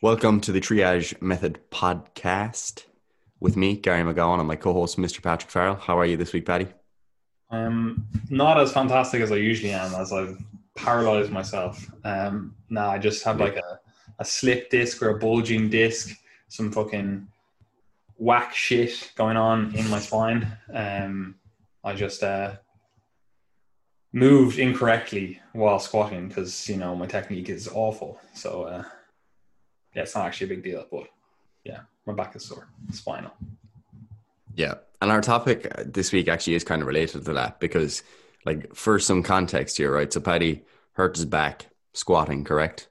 [0.00, 2.84] Welcome to the Triage Method podcast
[3.40, 5.20] with me, Gary McGowan, and my co-host, Mr.
[5.20, 5.74] Patrick Farrell.
[5.74, 6.68] How are you this week, Paddy?
[7.50, 10.38] I'm not as fantastic as I usually am, as I've
[10.76, 11.84] paralyzed myself.
[12.04, 13.80] Um, now I just have like a,
[14.20, 17.26] a slip disc or a bulging disc, some fucking
[18.18, 20.46] whack shit going on in my spine.
[20.72, 21.34] Um,
[21.82, 22.52] I just uh,
[24.12, 28.20] moved incorrectly while squatting because you know my technique is awful.
[28.32, 28.84] So uh,
[29.98, 31.08] yeah, it's not actually a big deal, but
[31.64, 33.32] yeah, my back is sore, It's final.
[34.54, 38.04] Yeah, and our topic this week actually is kind of related to that because,
[38.44, 40.12] like, for some context here, right?
[40.12, 42.88] So Paddy hurt his back squatting, correct?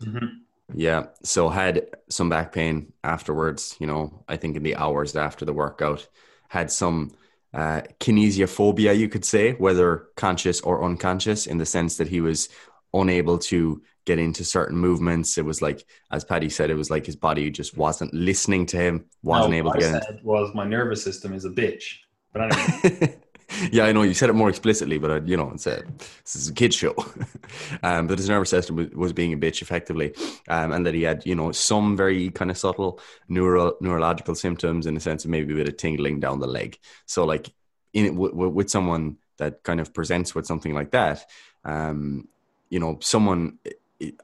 [0.00, 0.26] Mm-hmm.
[0.74, 1.06] Yeah.
[1.24, 3.74] So had some back pain afterwards.
[3.80, 6.06] You know, I think in the hours after the workout,
[6.46, 7.16] had some
[7.52, 12.48] uh, kinesiophobia, you could say, whether conscious or unconscious, in the sense that he was
[12.92, 15.38] unable to get into certain movements.
[15.38, 18.76] It was like, as Paddy said, it was like his body just wasn't listening to
[18.76, 20.24] him, wasn't no, able to I get said into.
[20.24, 21.98] was my nervous system is a bitch.
[22.32, 23.16] But anyway,
[23.70, 25.84] yeah, I know you said it more explicitly, but I, you know, it's a,
[26.24, 26.94] this is a kid show.
[27.82, 30.14] um, but his nervous system was, was being a bitch effectively,
[30.48, 34.86] um, and that he had, you know, some very kind of subtle neuro neurological symptoms
[34.86, 36.78] in the sense of maybe a bit of tingling down the leg.
[37.06, 37.52] So, like,
[37.92, 41.24] in w- w- with someone that kind of presents with something like that,
[41.64, 42.28] um,
[42.68, 43.58] you know, someone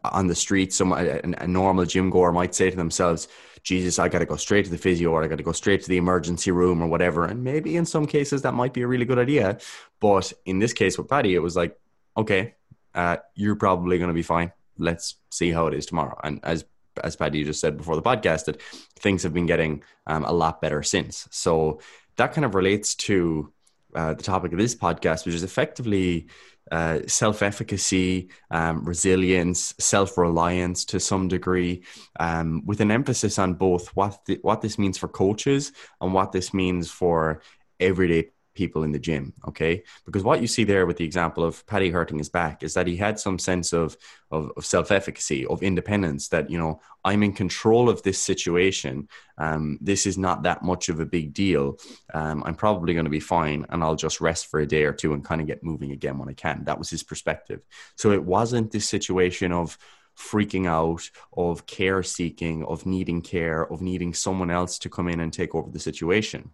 [0.05, 3.29] on the street, some a, a normal gym goer might say to themselves,
[3.63, 5.83] Jesus, I got to go straight to the physio or I got to go straight
[5.83, 7.27] to the emergency room or whatever.
[7.27, 9.59] And maybe in some cases that might be a really good idea.
[10.01, 11.79] But in this case with Paddy, it was like,
[12.17, 12.55] okay,
[12.95, 14.53] uh, you're probably going to be fine.
[14.79, 16.19] Let's see how it is tomorrow.
[16.23, 16.65] And as
[17.05, 18.61] as Paddy just said before the podcast, that
[18.99, 21.29] things have been getting um, a lot better since.
[21.31, 21.81] So
[22.17, 23.53] that kind of relates to
[23.95, 26.29] uh, the topic of this podcast, which is effectively
[26.71, 31.83] uh, self efficacy, um, resilience, self reliance to some degree,
[32.19, 36.33] um, with an emphasis on both what the, what this means for coaches and what
[36.33, 37.43] this means for
[37.81, 39.33] everyday people in the gym.
[39.49, 42.75] Okay, because what you see there with the example of Paddy hurting his back is
[42.75, 43.97] that he had some sense of
[44.31, 46.29] of, of self efficacy, of independence.
[46.29, 49.09] That you know I'm in control of this situation.
[49.39, 51.79] Um, this is not that much of a big deal.
[52.13, 54.93] Um, I'm probably going to be fine, and I'll just rest for a day or
[54.93, 56.65] two and kind of get moving again when I can.
[56.65, 57.61] That was his perspective.
[57.97, 59.79] So it wasn't this situation of
[60.19, 65.21] freaking out, of care seeking, of needing care, of needing someone else to come in
[65.21, 66.51] and take over the situation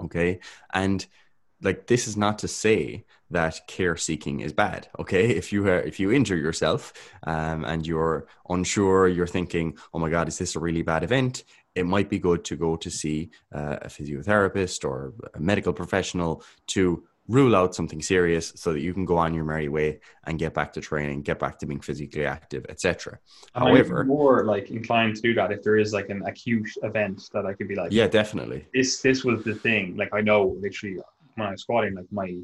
[0.00, 0.40] okay?
[0.72, 1.04] And
[1.62, 5.30] like this is not to say that care seeking is bad okay?
[5.36, 6.92] If you uh, if you injure yourself
[7.24, 11.44] um, and you're unsure you're thinking oh my god is this a really bad event?
[11.76, 16.42] it might be good to go to see uh, a physiotherapist or a medical professional
[16.66, 20.38] to rule out something serious so that you can go on your merry way and
[20.38, 23.18] get back to training get back to being physically active etc
[23.54, 27.28] however I'm more like inclined to do that if there is like an acute event
[27.32, 29.96] that I could be like, yeah definitely this this was the thing.
[29.96, 30.98] Like I know literally
[31.34, 32.36] when I was squatting, like my,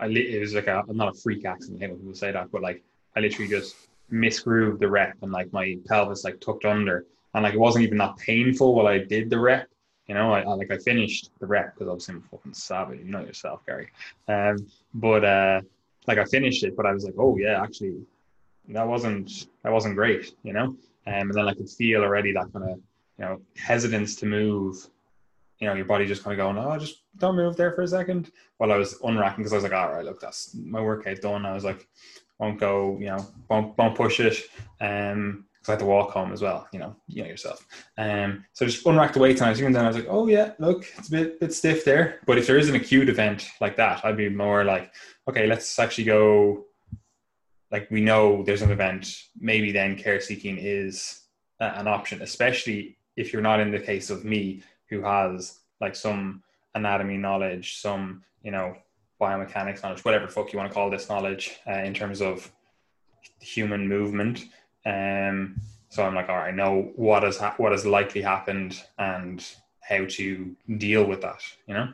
[0.00, 1.82] I it was like a not a freak accident.
[1.82, 2.82] I people say that, but like
[3.16, 3.76] I literally just
[4.12, 7.98] misgrooved the rep and like my pelvis like tucked under, and like it wasn't even
[7.98, 9.68] that painful while I did the rep.
[10.08, 13.00] You know, I, like I finished the rep because obviously I'm fucking savage.
[13.00, 13.88] You know yourself, Gary.
[14.28, 14.56] Um,
[14.94, 15.60] but uh,
[16.06, 17.96] like I finished it, but I was like, oh yeah, actually,
[18.68, 20.34] that wasn't that wasn't great.
[20.42, 22.78] You know, um, and then I could feel already that kind of
[23.18, 24.88] you know hesitance to move
[25.58, 27.88] you know, your body just kind of going, oh, just don't move there for a
[27.88, 28.30] second.
[28.58, 31.46] While I was unracking, because I was like, all right, look, that's my workout done.
[31.46, 31.88] I was like,
[32.38, 34.36] won't go, you know, won't, won't push it.
[34.80, 37.66] Um, because I had to walk home as well, you know, you know yourself.
[37.98, 39.60] Um, so just unracked the weights and I was.
[39.60, 42.20] I was like, oh yeah, look, it's a bit bit stiff there.
[42.24, 44.94] But if there is an acute event like that, I'd be more like,
[45.28, 46.66] okay, let's actually go.
[47.72, 51.22] Like we know there's an event, maybe then care seeking is
[51.60, 55.96] a- an option, especially if you're not in the case of me who has like
[55.96, 56.44] some
[56.76, 58.76] anatomy knowledge, some you know
[59.20, 62.52] biomechanics knowledge, whatever fuck you want to call this knowledge uh, in terms of
[63.40, 64.44] human movement.
[64.86, 69.44] Um, so I'm like, all right, know what has ha- what has likely happened and
[69.80, 71.40] how to deal with that.
[71.66, 71.88] You know.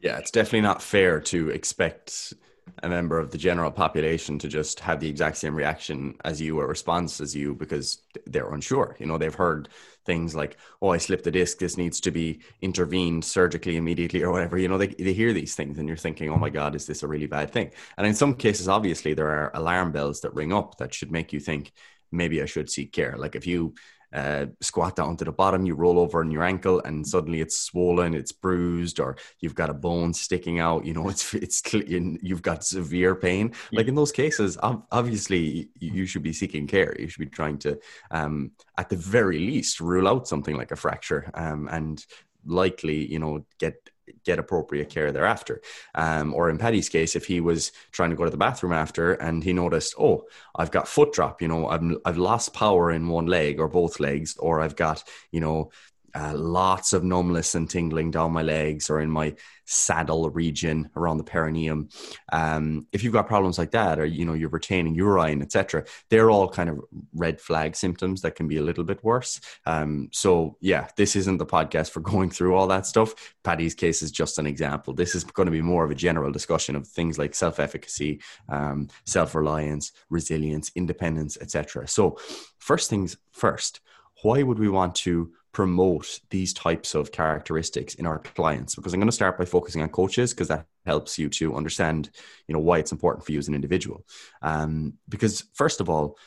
[0.00, 2.34] Yeah, it's definitely not fair to expect
[2.82, 6.58] a member of the general population to just have the exact same reaction as you
[6.58, 8.96] or response as you because they're unsure.
[8.98, 9.68] You know, they've heard
[10.04, 14.30] things like, oh, I slipped the disc, this needs to be intervened surgically immediately or
[14.30, 14.58] whatever.
[14.58, 17.02] You know, they, they hear these things and you're thinking, oh my God, is this
[17.02, 17.70] a really bad thing?
[17.96, 21.32] And in some cases, obviously, there are alarm bells that ring up that should make
[21.32, 21.72] you think,
[22.12, 23.16] maybe I should seek care.
[23.18, 23.74] Like if you
[24.14, 27.58] uh, squat down to the bottom, you roll over on your ankle, and suddenly it's
[27.58, 30.84] swollen, it's bruised, or you've got a bone sticking out.
[30.84, 33.52] You know, it's it's you've got severe pain.
[33.72, 36.94] Like in those cases, obviously you should be seeking care.
[36.98, 37.78] You should be trying to,
[38.10, 42.04] um, at the very least, rule out something like a fracture, um, and
[42.46, 43.90] likely, you know, get
[44.24, 45.60] get appropriate care thereafter.
[45.94, 49.12] Um, or in Paddy's case, if he was trying to go to the bathroom after
[49.14, 50.24] and he noticed, oh,
[50.54, 54.00] I've got foot drop, you know, I've, I've lost power in one leg or both
[54.00, 55.70] legs, or I've got, you know,
[56.14, 59.34] uh, lots of numbness and tingling down my legs or in my
[59.66, 61.88] saddle region around the perineum.
[62.32, 66.30] Um, if you've got problems like that, or you know you're retaining urine, etc., they're
[66.30, 66.80] all kind of
[67.14, 69.40] red flag symptoms that can be a little bit worse.
[69.66, 73.34] Um, so yeah, this isn't the podcast for going through all that stuff.
[73.42, 74.94] Paddy's case is just an example.
[74.94, 78.88] This is going to be more of a general discussion of things like self-efficacy, um,
[79.06, 81.88] self-reliance, resilience, independence, etc.
[81.88, 82.18] So
[82.58, 83.80] first things first,
[84.22, 88.74] why would we want to promote these types of characteristics in our clients?
[88.74, 92.10] Because i'm going to start by focusing on coaches because that helps you to understand
[92.46, 94.04] you know why it's important for you as an individual.
[94.42, 96.18] Um, because first of all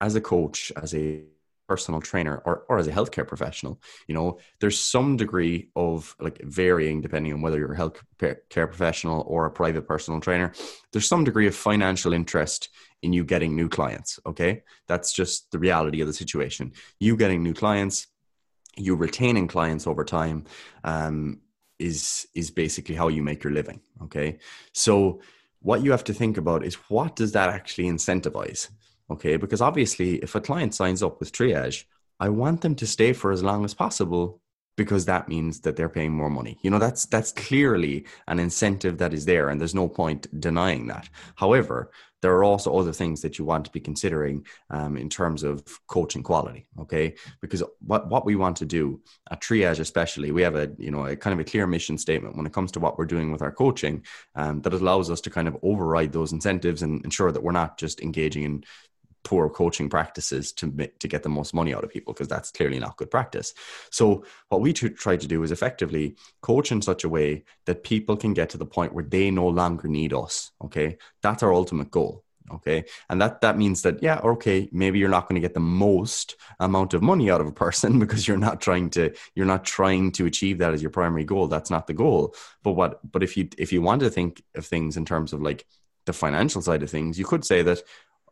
[0.00, 1.24] as a coach as a
[1.68, 6.40] personal trainer or, or as a healthcare professional you know there's some degree of like
[6.42, 10.52] varying depending on whether you're a health care professional or a private personal trainer.
[10.92, 12.68] There's some degree of financial interest
[13.02, 14.62] in you getting new clients okay?
[14.86, 16.72] That's just the reality of the situation.
[17.00, 18.06] You getting new clients
[18.76, 20.44] you retaining clients over time
[20.84, 21.40] um,
[21.78, 24.38] is is basically how you make your living okay
[24.72, 25.20] so
[25.60, 28.70] what you have to think about is what does that actually incentivize
[29.10, 31.84] okay because obviously if a client signs up with triage
[32.20, 34.40] i want them to stay for as long as possible
[34.76, 36.58] because that means that they're paying more money.
[36.62, 40.86] You know, that's that's clearly an incentive that is there, and there's no point denying
[40.88, 41.08] that.
[41.36, 41.90] However,
[42.22, 45.62] there are also other things that you want to be considering um, in terms of
[45.86, 46.66] coaching quality.
[46.80, 50.90] Okay, because what what we want to do at Triage, especially, we have a you
[50.90, 53.32] know a kind of a clear mission statement when it comes to what we're doing
[53.32, 54.04] with our coaching
[54.34, 57.78] um, that allows us to kind of override those incentives and ensure that we're not
[57.78, 58.64] just engaging in
[59.26, 62.78] poor coaching practices to to get the most money out of people because that's clearly
[62.78, 63.54] not good practice.
[63.90, 68.16] So what we try to do is effectively coach in such a way that people
[68.16, 70.52] can get to the point where they no longer need us.
[70.62, 72.22] Okay, that's our ultimate goal.
[72.52, 75.68] Okay, and that that means that yeah, okay, maybe you're not going to get the
[75.88, 79.64] most amount of money out of a person because you're not trying to you're not
[79.64, 81.48] trying to achieve that as your primary goal.
[81.48, 82.36] That's not the goal.
[82.62, 85.42] But what but if you if you want to think of things in terms of
[85.42, 85.66] like
[86.04, 87.82] the financial side of things, you could say that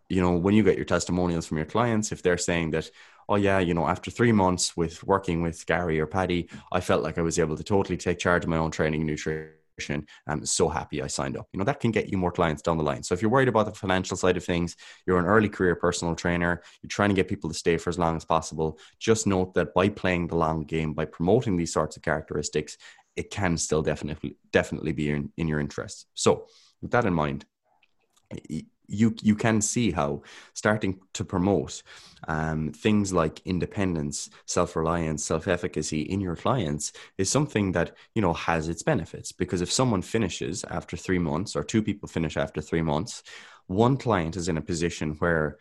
[0.08, 2.90] you know, when you get your testimonials from your clients, if they're saying that,
[3.28, 7.02] oh yeah, you know, after three months with working with Gary or Paddy, I felt
[7.02, 10.06] like I was able to totally take charge of my own training and nutrition.
[10.28, 11.48] I'm so happy I signed up.
[11.52, 13.02] You know, that can get you more clients down the line.
[13.02, 16.14] So if you're worried about the financial side of things, you're an early career personal
[16.14, 19.54] trainer, you're trying to get people to stay for as long as possible, just note
[19.54, 22.76] that by playing the long game, by promoting these sorts of characteristics,
[23.16, 26.06] it can still definitely definitely be in, in your interest.
[26.14, 26.46] So
[26.80, 27.44] with that in mind,
[28.86, 30.22] you you can see how
[30.52, 31.82] starting to promote
[32.28, 38.22] um, things like independence, self reliance, self efficacy in your clients is something that you
[38.22, 39.32] know has its benefits.
[39.32, 43.22] Because if someone finishes after three months, or two people finish after three months,
[43.66, 45.58] one client is in a position where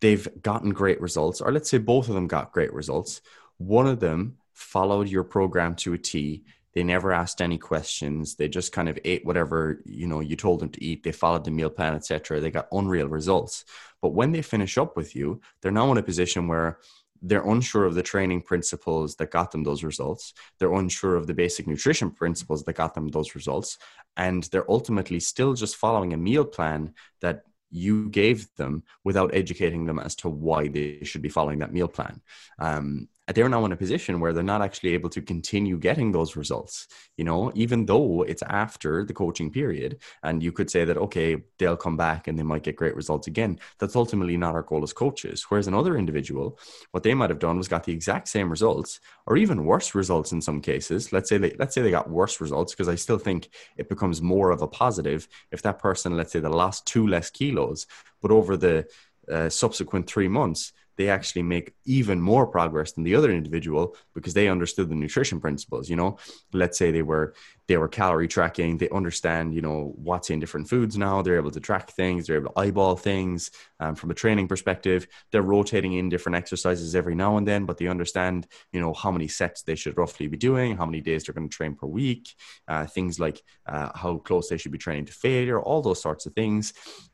[0.00, 3.20] they've gotten great results, or let's say both of them got great results.
[3.58, 6.44] One of them followed your program to a T
[6.74, 8.34] they never asked any questions.
[8.34, 11.02] They just kind of ate whatever you know you told them to eat.
[11.02, 12.40] They followed the meal plan, etc.
[12.40, 13.64] They got unreal results.
[14.02, 16.78] But when they finish up with you, they're now in a position where
[17.22, 20.34] they're unsure of the training principles that got them those results.
[20.58, 23.78] They're unsure of the basic nutrition principles that got them those results.
[24.16, 29.86] And they're ultimately still just following a meal plan that you gave them without educating
[29.86, 32.20] them as to why they should be following that meal plan.
[32.58, 36.36] Um, they're now in a position where they're not actually able to continue getting those
[36.36, 39.98] results you know even though it's after the coaching period.
[40.22, 43.26] And you could say that okay they'll come back and they might get great results
[43.26, 43.58] again.
[43.78, 45.46] That's ultimately not our goal as coaches.
[45.48, 46.58] Whereas another individual
[46.90, 50.32] what they might have done was got the exact same results or even worse results
[50.32, 51.12] in some cases.
[51.12, 54.20] Let's say they let's say they got worse results because i still think it becomes
[54.20, 57.86] more of a positive if that person let's say they lost two less kilos
[58.20, 58.86] but over the
[59.30, 64.34] uh, subsequent three months they actually make even more progress than the other individual because
[64.34, 66.18] they understood the nutrition principles you know?
[66.52, 67.34] Let's say they were
[67.66, 68.76] they were calorie tracking.
[68.76, 71.22] They understand you know what's in different foods now.
[71.22, 72.26] They're able to track things.
[72.26, 75.06] They're able to eyeball things um, from a training perspective.
[75.30, 79.10] They're rotating in different exercises every now and then but they understand you know how
[79.10, 81.86] many sets they should roughly be doing how many days they're going to train per
[81.86, 82.34] week
[82.68, 86.26] uh, things like uh, how close they should be training to failure all those sorts
[86.26, 86.72] of things.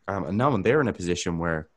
[0.08, 1.68] Um, and now when they're in a position where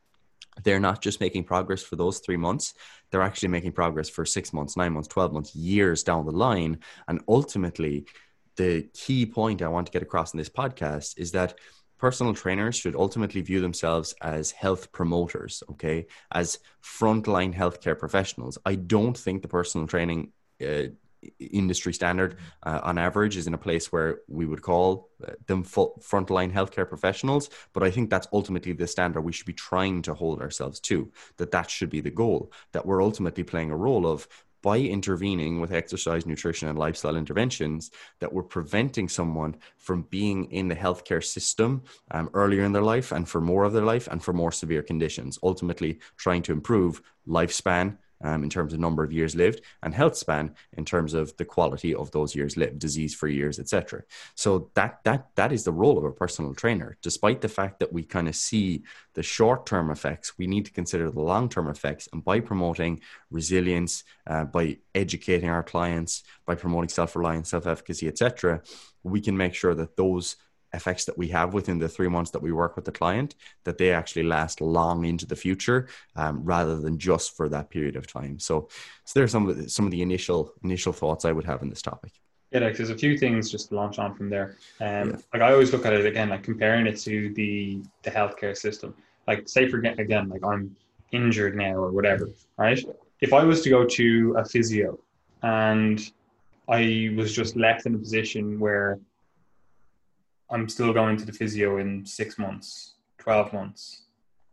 [0.64, 2.74] they're not just making progress for those three months,
[3.12, 6.80] they're actually making progress for six months, nine months, 12 months, years down the line.
[7.08, 8.06] And ultimately,
[8.56, 11.56] the key point I want to get across in this podcast is that
[11.98, 18.58] personal trainers should ultimately view themselves as health promoters, okay, as frontline healthcare professionals.
[18.66, 20.88] I don't think the personal training uh,
[21.39, 25.63] industry standard uh, on average is in a place where we would call uh, them
[25.63, 30.13] frontline healthcare professionals but i think that's ultimately the standard we should be trying to
[30.13, 34.06] hold ourselves to that that should be the goal that we're ultimately playing a role
[34.06, 34.27] of
[34.63, 40.70] by intervening with exercise, nutrition, and lifestyle interventions, that we're preventing someone from being in
[40.70, 44.24] the healthcare system um, earlier in their life and for more of their life and
[44.24, 49.13] for more severe conditions, ultimately trying to improve lifespan, um, in terms of number of
[49.13, 53.13] years lived and health span in terms of the quality of those years lived disease
[53.13, 54.01] free years etc
[54.36, 56.98] so that that that is the role of a personal trainer.
[57.01, 60.72] Despite the fact that we kind of see the short term effects we need to
[60.72, 62.08] consider the long term effects.
[62.12, 63.01] And by promoting
[63.32, 68.62] resilience uh, by educating our clients by promoting self-reliance self-efficacy etc
[69.03, 70.36] we can make sure that those
[70.74, 73.77] effects that we have within the three months that we work with the client that
[73.77, 78.08] they actually last long into the future um, rather than just for that period of
[78.08, 78.39] time.
[78.39, 78.68] So
[79.06, 81.70] so there's some of the, some of the initial initial thoughts i would have in
[81.70, 82.12] this topic.
[82.51, 84.58] Yeah like there's a few things just to launch on from there.
[84.82, 85.18] Um yeah.
[85.34, 88.96] like i always look at it again like comparing it to the the healthcare system.
[89.27, 90.75] Like say for again like i'm
[91.12, 92.84] injured now or whatever right?
[93.22, 95.00] If i was to go to a physio
[95.44, 96.12] and
[96.68, 99.00] i was just left in a position where
[100.54, 104.04] I'm still going to the physio in six months, 12 months,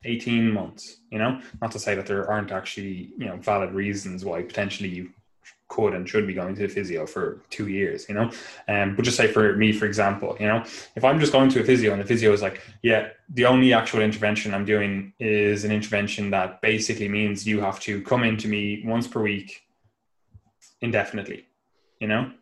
[0.05, 4.25] 18 months, you know, not to say that there aren't actually, you know, valid reasons
[4.25, 5.11] why potentially you
[5.69, 8.31] could and should be going to the physio for two years, you know.
[8.67, 10.65] Um, but just say for me, for example, you know,
[10.97, 13.75] if I'm just going to a physio and the physio is like, yeah, the only
[13.75, 18.49] actual intervention I'm doing is an intervention that basically means you have to come into
[18.49, 19.63] me once per week
[20.81, 21.47] indefinitely,
[22.01, 22.33] you know,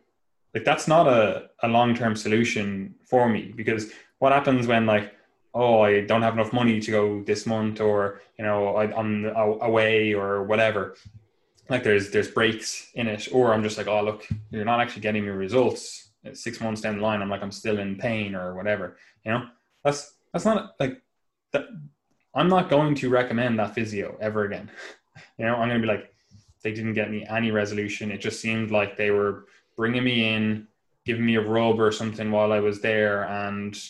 [0.53, 5.15] like that's not a, a long-term solution for me because what happens when like
[5.53, 9.25] oh i don't have enough money to go this month or you know I, i'm
[9.25, 10.95] away or whatever
[11.69, 13.27] like there's there's breaks in it.
[13.31, 16.07] Or i'm just like oh look you're not actually getting your results.
[16.33, 19.47] Six months down the line i'm like i'm still in pain or whatever you know?
[19.83, 21.01] That's that's not like
[21.53, 21.67] that
[22.35, 24.69] i'm not going to recommend that physio ever again.
[25.37, 26.13] You know i'm going to be like
[26.63, 28.11] they didn't get me any resolution.
[28.11, 29.45] It just seemed like they were
[29.79, 30.67] bringing me in,
[31.05, 33.81] giving me a rub or something while I was there, and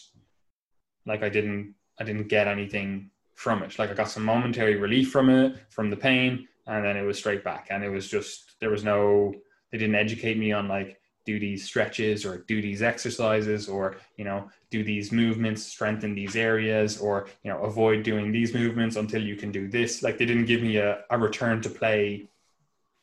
[1.07, 3.79] like I didn't I didn't get anything from it.
[3.79, 7.17] Like I got some momentary relief from it, from the pain, and then it was
[7.17, 7.69] straight back.
[7.71, 9.33] And it was just there was no
[9.71, 14.25] they didn't educate me on like do these stretches or do these exercises or you
[14.25, 19.23] know do these movements strengthen these areas or you know avoid doing these movements until
[19.23, 22.27] you can do this like they didn't give me a, a return to play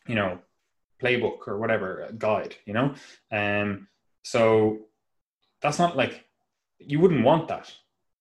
[0.09, 0.39] you know
[1.03, 2.95] playbook or whatever guide you know?
[3.31, 3.89] Um
[4.23, 4.81] so
[5.63, 6.25] that's not like
[6.79, 7.73] you wouldn't want that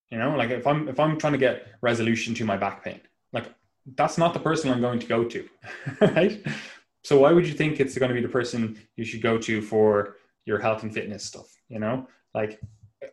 [0.10, 0.36] you know?
[0.36, 3.02] Like if i'm if i'm trying to get resolution to my back pain
[3.34, 3.48] like
[3.96, 5.48] that's not the person i'm going to go to
[6.02, 6.44] right?
[7.04, 9.62] So why would you think it's going to be the person you should go to
[9.62, 10.16] for
[10.46, 12.08] your health and fitness stuff you know?
[12.34, 12.60] Like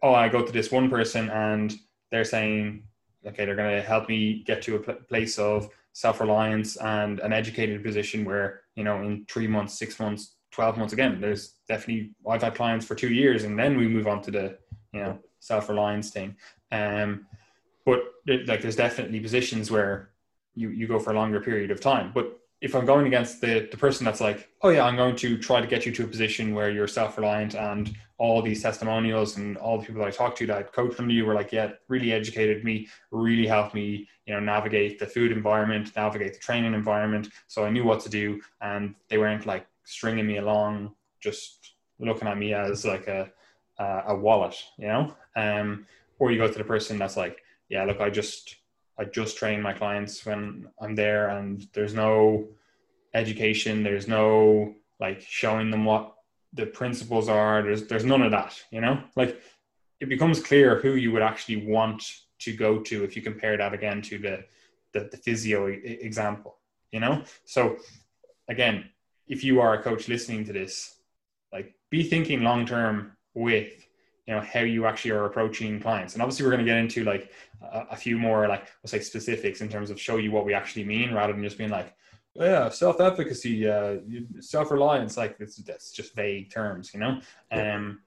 [0.03, 1.75] oh i go to this one person and
[2.11, 2.85] they're saying
[3.27, 7.83] okay they're going to help me get to a place of self-reliance and an educated
[7.83, 12.43] position where you know in three months six months 12 months again there's definitely i've
[12.43, 14.57] had clients for two years and then we move on to the
[14.93, 16.37] you know self-reliance thing.
[16.71, 17.27] Um
[17.85, 18.01] but
[18.47, 20.11] like there's definitely positions where
[20.55, 22.13] you you go for a longer period of time.
[22.15, 25.37] But if I'm going against the, the person that's like, oh yeah, I'm going to
[25.37, 29.57] try to get you to a position where you're self-reliant and all these testimonials and
[29.57, 32.13] all the people that I talked to that coached under you were like, yeah, really
[32.13, 37.31] educated me, really helped me, you know, navigate the food environment, navigate the training environment.
[37.49, 38.41] So I knew what to do.
[38.61, 43.29] And they weren't like stringing me along, just looking at me as like a,
[43.79, 45.17] a, a wallet, you know?
[45.35, 45.85] Um,
[46.21, 48.55] or you go to the person that's like, yeah, look, I just,
[48.99, 52.49] I just train my clients when I'm there, and there's no
[53.15, 53.83] education.
[53.83, 56.15] There's no like showing them what
[56.53, 57.63] the principles are.
[57.63, 58.61] There's there's none of that.
[58.71, 59.43] You know, like
[60.01, 62.03] it becomes clear who you would actually want
[62.41, 64.45] to go to if you compare that again to the
[64.93, 66.57] the, the physio example.
[66.93, 67.77] You know, so
[68.49, 68.91] again,
[69.27, 70.97] if you are a coach listening to this,
[71.53, 73.73] like be thinking long term with
[74.27, 76.15] you know how you actually are approaching clients.
[76.15, 79.01] And obviously we're going to get into like a, a few more like let's say
[79.01, 81.95] specifics in terms of show you what we actually mean rather than just being like
[82.39, 83.97] oh, yeah self-efficacy uh,
[84.41, 87.21] self-reliance like it's that's just vague terms you know?
[87.51, 88.01] Um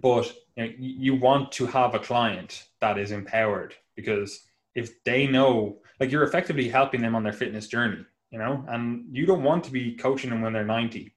[0.00, 4.40] but you, know, you want to have a client that is empowered because
[4.74, 9.04] if they know like you're effectively helping them on their fitness journey, you know, and
[9.10, 11.13] you don't want to be coaching them when they're 90,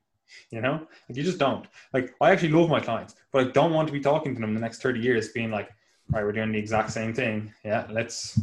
[0.49, 1.65] you know, like you just don't.
[1.93, 4.53] Like I actually love my clients, but I don't want to be talking to them
[4.53, 5.69] the next 30 years being like,
[6.09, 7.53] right, we're doing the exact same thing.
[7.63, 8.39] Yeah, let's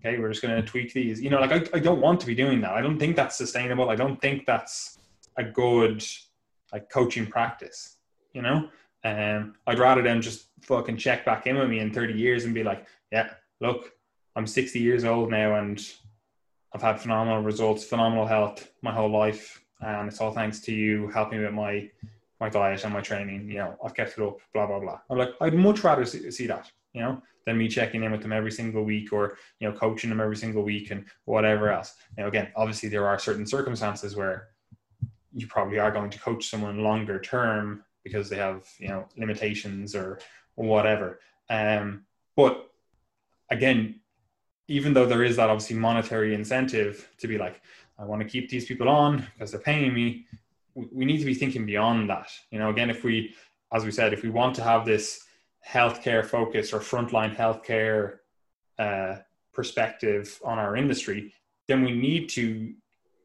[0.00, 1.20] okay, we're just to tweak these.
[1.20, 2.72] You know, like I, I don't want to be doing that.
[2.72, 3.90] I don't think that's sustainable.
[3.90, 4.98] I don't think that's
[5.36, 6.04] a good
[6.72, 7.96] like coaching practice.
[8.32, 8.68] You know,
[9.04, 12.54] um, I'd rather them just fucking check back in with me in 30 years and
[12.54, 13.92] be like, yeah, look,
[14.34, 15.80] I'm 60 years old now and
[16.74, 19.62] I've had phenomenal results, phenomenal health my whole life.
[19.80, 21.90] And it's all thanks to you helping with my
[22.40, 23.48] my diet and my training.
[23.48, 25.00] You know, I've kept it up, blah, blah, blah.
[25.08, 28.20] I'm like, I'd much rather see, see that, you know, than me checking in with
[28.20, 31.94] them every single week or, you know, coaching them every single week and whatever else.
[32.18, 34.48] Now, again, obviously there are certain circumstances where
[35.32, 39.94] you probably are going to coach someone longer term because they have, you know, limitations
[39.94, 40.18] or
[40.56, 41.20] whatever.
[41.48, 42.04] Um,
[42.36, 42.70] but
[43.50, 44.00] again,
[44.68, 47.62] even though there is that obviously monetary incentive to be like,
[47.98, 50.26] I want to keep these people on because they're paying me,
[50.74, 52.30] we need to be thinking beyond that.
[52.50, 53.34] You know, again, if we,
[53.72, 55.24] as we said, if we want to have this
[55.66, 58.18] healthcare focus or frontline healthcare
[58.78, 59.16] uh,
[59.52, 61.32] perspective on our industry,
[61.68, 62.74] then we need to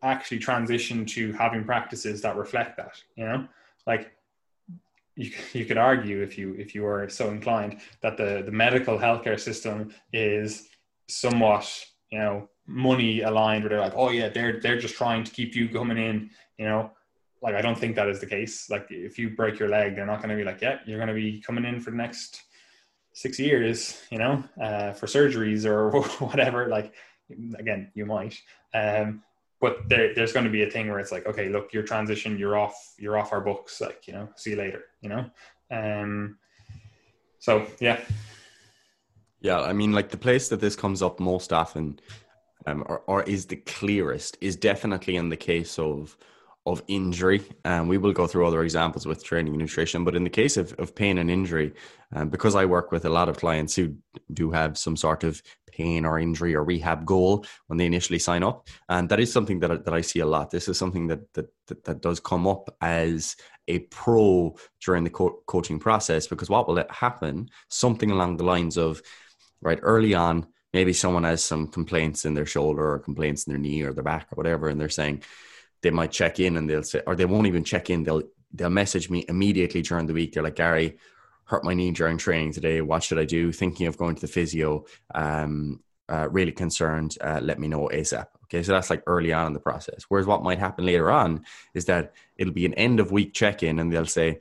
[0.02, 2.96] actually transition to having practices that reflect that.
[3.16, 3.48] You know,
[3.86, 4.12] like
[5.16, 8.98] you, you could argue if you if you are so inclined that the the medical
[8.98, 10.70] healthcare system is
[11.08, 15.32] somewhat you know money aligned where they're like oh yeah they're they're just trying to
[15.32, 16.30] keep you coming in
[16.62, 16.92] you know?
[17.42, 18.70] Like I don't think that is the case.
[18.70, 21.08] Like if you break your leg they're not going to be like yeah you're going
[21.08, 22.44] to be coming in for the next
[23.14, 25.90] six years you know uh, for surgeries or
[26.26, 26.94] whatever like
[27.58, 28.40] again you might.
[28.74, 29.24] Um,
[29.60, 32.38] but there, there's going to be a thing where it's like okay look your transition
[32.38, 35.26] you're off you're off our books like you know see you later you know?
[35.72, 36.38] Um
[37.40, 38.00] so yeah.
[39.40, 42.00] Yeah i mean like the place that this comes up most often
[42.66, 46.18] um, or, or is the clearest is definitely in the case of
[46.66, 47.42] of injury.
[47.66, 50.04] And um, we will go through other examples with training and nutrition.
[50.04, 51.74] But in the case of, of pain and injury,
[52.14, 53.96] um, because I work with a lot of clients who
[54.32, 55.42] do have some sort of
[55.72, 59.60] pain or injury or rehab goal when they initially sign up, and that is something
[59.62, 60.52] that, that I see a lot.
[60.52, 63.36] This is something that that, that, that does come up as
[63.68, 67.50] a pro during the co- coaching process because what will happen?
[67.70, 69.02] Something along the lines of,
[69.62, 73.60] right, early on, maybe someone has some complaints in their shoulder or complaints in their
[73.60, 75.24] knee or their back or whatever, and they're saying,
[75.82, 78.04] they might check in and they'll say, or they won't even check in.
[78.04, 80.34] They'll they'll message me immediately during the week.
[80.34, 80.98] They're like, Gary,
[81.46, 82.82] hurt my knee during training today.
[82.82, 83.52] What should I do?
[83.52, 84.86] Thinking of going to the physio.
[85.14, 87.18] Um, uh, really concerned.
[87.22, 88.28] Uh, let me know ASAP.
[88.46, 90.04] Okay, so that's like early on in the process.
[90.10, 93.64] Whereas what might happen later on is that it'll be an end of week check
[93.64, 94.40] in, and they'll say,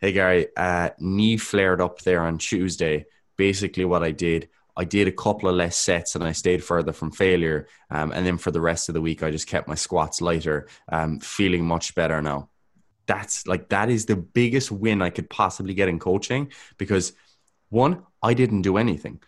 [0.00, 3.06] "Hey Gary, uh, knee flared up there on Tuesday.
[3.36, 6.92] Basically, what I did, I did a couple of less sets and I stayed further
[6.92, 7.68] from failure.
[7.90, 10.68] Um, and then for the rest of the week, I just kept my squats lighter,
[10.88, 12.48] um, feeling much better now.
[13.06, 17.12] That's like, that is the biggest win I could possibly get in coaching because
[17.68, 19.20] one, I didn't do anything.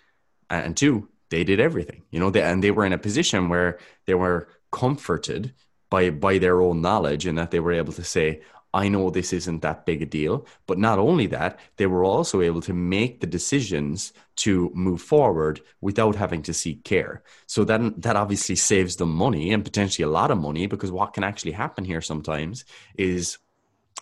[0.51, 3.79] And two, they did everything, you know, they, and they were in a position where
[4.07, 5.55] they were comforted
[5.91, 8.43] by, by their own knowledge and that they were able to say,
[8.77, 10.47] I know this isn't that big a deal.
[10.67, 14.13] But not only that, they were also able to make the decisions
[14.45, 17.23] to move forward without having to seek care.
[17.47, 21.15] So then that obviously saves them money and potentially a lot of money because what
[21.15, 22.67] can actually happen here sometimes
[22.99, 23.39] is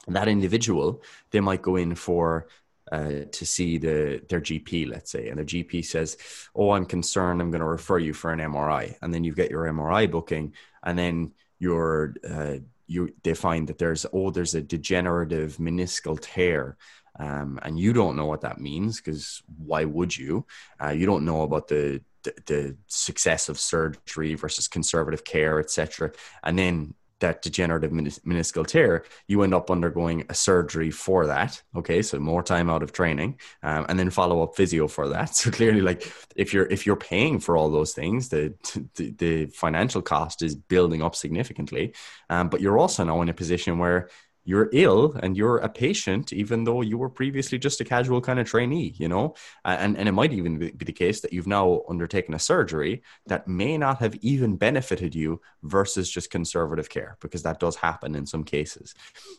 [0.09, 2.49] that individual, they might go in for
[2.91, 6.19] uh, to see the their GP, let's say, and their GP says,
[6.55, 7.41] "Oh, I'm concerned.
[7.41, 10.53] I'm going to refer you for an MRI," and then you get your MRI booking,
[10.83, 12.57] and then your uh,
[12.87, 16.77] you they find that there's oh there's a degenerative meniscal tear
[17.19, 20.45] um, and you don't know what that means because why would you?
[20.83, 26.11] Uh, you don't know about the, the, the success of surgery versus conservative care etc
[26.43, 31.63] and then that degenerative meniscal tear, you end up undergoing a surgery for that.
[31.77, 35.35] Okay, so more time out of training, um, and then follow up physio for that.
[35.45, 38.55] So clearly, like if you're if you're paying for all those things, the
[38.95, 41.95] the, the financial cost is building up significantly.
[42.31, 44.09] Um, but you're also now in a position where
[44.45, 48.39] you're ill and you're a patient, even though you were previously just a casual kind
[48.39, 49.35] of trainee, you know?
[49.65, 53.49] And, and it might even be the case that you've now undertaken a surgery that
[53.49, 58.27] may not have even benefited you versus just conservative care, because that does happen in
[58.27, 58.95] some cases.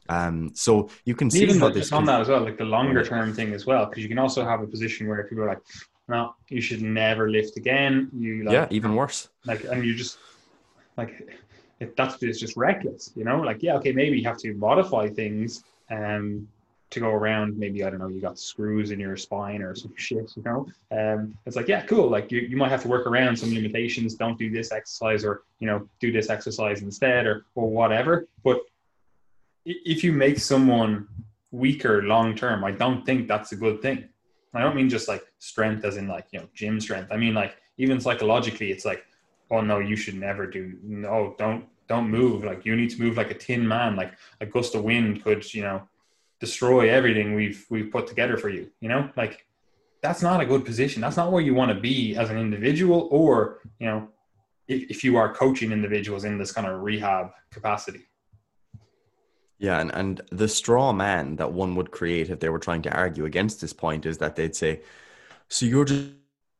[0.09, 3.03] Um, so you can see even how this on that as well, like the longer
[3.03, 5.61] term thing as well, because you can also have a position where people are like,
[6.07, 8.09] no, you should never lift again.
[8.13, 9.29] You like, yeah, even worse.
[9.45, 10.17] Like, and you just
[10.97, 11.27] like
[11.79, 13.41] if that's it's just reckless, you know.
[13.41, 16.47] Like, yeah, okay, maybe you have to modify things um,
[16.91, 17.57] to go around.
[17.57, 20.67] Maybe I don't know, you got screws in your spine or some shit, you know.
[20.91, 22.09] Um, it's like, yeah, cool.
[22.09, 24.15] Like you, you might have to work around some limitations.
[24.15, 28.27] Don't do this exercise, or you know, do this exercise instead, or or whatever.
[28.43, 28.61] But
[29.65, 31.07] if you make someone
[31.51, 34.09] weaker long term, I don't think that's a good thing.
[34.53, 37.11] I don't mean just like strength as in like you know gym strength.
[37.11, 39.05] I mean like even psychologically, it's like,
[39.51, 40.77] oh no, you should never do.
[40.83, 42.43] No, don't don't move.
[42.43, 43.95] Like you need to move like a tin man.
[43.95, 45.87] Like a gust of wind could you know
[46.39, 48.69] destroy everything we've we've put together for you.
[48.81, 49.45] You know, like
[50.01, 51.01] that's not a good position.
[51.01, 54.09] That's not where you want to be as an individual, or you know,
[54.67, 58.01] if, if you are coaching individuals in this kind of rehab capacity.
[59.57, 62.91] Yeah, and, and the straw man that one would create if they were trying to
[62.91, 64.81] argue against this point is that they'd say,
[65.47, 66.09] So you're just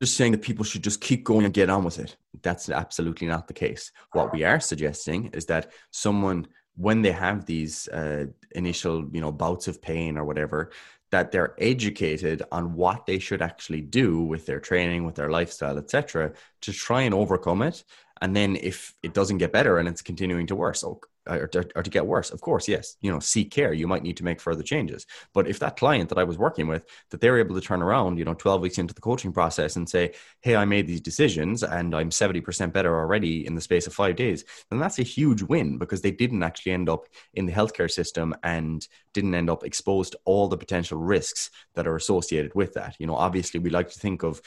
[0.05, 2.15] just saying that people should just keep going and get on with it.
[2.43, 3.91] That's absolutely not the case.
[4.11, 9.31] What we are suggesting is that someone, when they have these uh, initial, you know,
[9.31, 10.69] bouts of pain or whatever,
[11.09, 15.79] that they're educated on what they should actually do with their training, with their lifestyle,
[15.79, 17.83] etc., to try and overcome it.
[18.21, 20.83] And then if it doesn't get better and it's continuing to worse,
[21.27, 22.31] Uh, or to, or to get worse.
[22.31, 23.73] Of course yes you know seek care.
[23.73, 25.05] You might need to make further changes.
[25.33, 28.17] But if that client that i was working with that they're able to turn around
[28.17, 31.63] you know 12 weeks into the coaching process and say hey i made these decisions
[31.63, 35.41] and i'm 70% better already in the space of five days then that's a huge
[35.43, 39.63] win because they didn't actually end up in the healthcare system and didn't end up
[39.63, 42.95] exposed to all the potential risks that are associated with that.
[42.99, 44.41] You know obviously we like to think of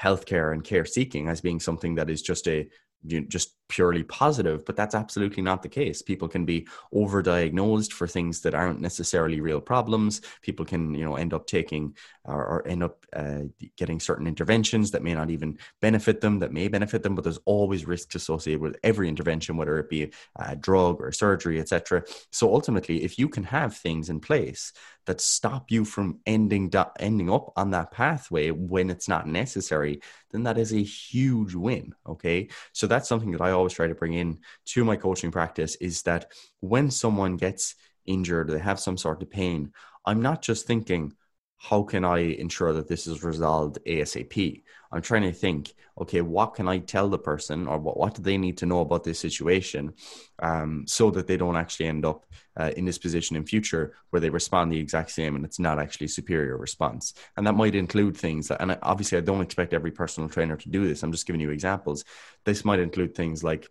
[0.00, 2.68] healthcare and care seeking as being something that is just a
[3.04, 6.02] you know, just purely positive, but that's absolutely not the case.
[6.02, 10.20] People can be overdiagnosed for things that aren't necessarily real problems.
[10.42, 13.44] People can, you know, end up taking or, or end up uh,
[13.78, 17.38] getting certain interventions that may not even benefit them, that may benefit them, but there's
[17.46, 22.04] always risks associated with every intervention, whether it be a drug or surgery, etc.
[22.30, 24.74] So ultimately, if you can have things in place
[25.06, 30.44] that stop you from ending ending up on that pathway when it's not necessary, then
[30.44, 31.94] that is a huge win.
[32.06, 35.76] Okay, so that's something that I always try to bring in to my coaching practice
[35.76, 37.74] is that when someone gets
[38.06, 39.72] injured, they have some sort of pain.
[40.04, 41.14] I'm not just thinking,
[41.62, 44.62] how can I ensure that this is resolved ASAP?
[44.90, 48.22] I'm trying to think, okay, what can I tell the person or what, what do
[48.22, 49.94] they need to know about this situation
[50.40, 52.26] um, so that they don't actually end up
[52.58, 55.78] uh, in this position in future where they respond the exact same and it's not
[55.78, 57.14] actually superior response.
[57.36, 60.68] And that might include things that, and obviously I don't expect every personal trainer to
[60.68, 61.04] do this.
[61.04, 62.04] I'm just giving you examples.
[62.44, 63.68] This might include things like,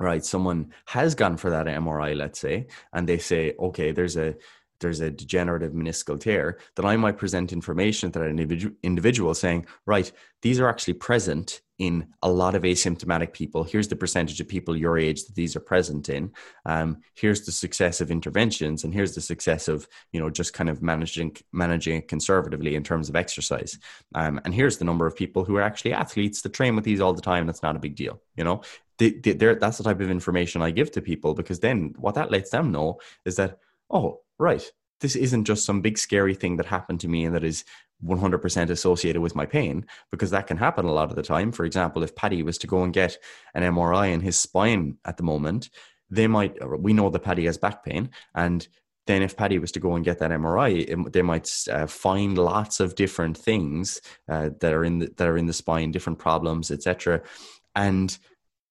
[0.00, 4.34] right, someone has gone for that MRI, let's say, and they say, okay, there's a,
[4.82, 9.66] there's a degenerative meniscal tear, that I might present information to that individual, individual saying,
[9.86, 13.64] right, these are actually present in a lot of asymptomatic people.
[13.64, 16.30] Here's the percentage of people your age that these are present in.
[16.64, 20.70] Um, here's the success of interventions, and here's the success of you know just kind
[20.70, 23.80] of managing managing it conservatively in terms of exercise.
[24.14, 27.00] Um, and here's the number of people who are actually athletes that train with these
[27.00, 27.46] all the time.
[27.46, 28.62] That's not a big deal, you know.
[28.98, 32.30] They, they, that's the type of information I give to people because then what that
[32.30, 33.58] lets them know is that
[33.90, 34.64] oh right,
[35.00, 37.64] this isn't just some big scary thing that happened to me and that is
[38.04, 41.52] 100% associated with my pain because that can happen a lot of the time.
[41.52, 43.18] For example, if Paddy was to go and get
[43.54, 45.70] an MRI in his spine at the moment,
[46.10, 48.10] they might, we know that Paddy has back pain.
[48.34, 48.66] And
[49.06, 52.38] then if Paddy was to go and get that MRI, it, they might uh, find
[52.38, 56.18] lots of different things uh, that are in the, that are in the spine, different
[56.18, 57.22] problems, etc.
[57.74, 58.16] And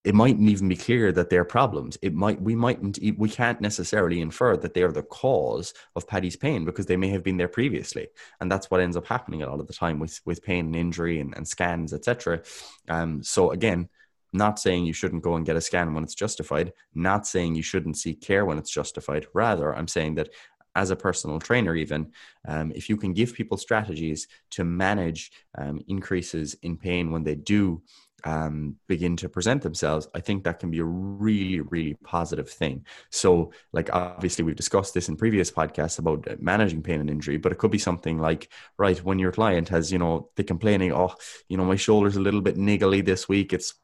[0.04, 1.98] it mightn't even be clear that they're problems.
[2.02, 6.66] It might we mightn't we can't necessarily infer that they're the cause of Paddy's pain
[6.66, 8.08] because they may have been there previously,
[8.40, 10.76] and that's what ends up happening a lot of the time with with pain and
[10.76, 12.42] injury and, and scans, etc.
[12.90, 13.90] Um, so again,
[14.34, 17.64] not saying you shouldn't go and get a scan when it's justified, not saying you
[17.64, 19.28] shouldn't seek care when it's justified.
[19.34, 20.30] Rather, I'm saying that
[20.76, 22.12] as a personal trainer, even
[22.48, 27.36] um, if you can give people strategies to manage um, increases in pain when they
[27.36, 27.82] do
[28.23, 32.86] um, begin to present themselves, I think that can be a really, really positive thing.
[33.10, 37.38] So, like, obviously, we've discussed this in previous podcasts about uh, managing pain and injury,
[37.38, 40.93] but it could be something like, right, when your client has, you know, the complaining,
[40.93, 41.15] oh,
[41.49, 43.75] you know, my shoulder's a little bit niggly this week, it's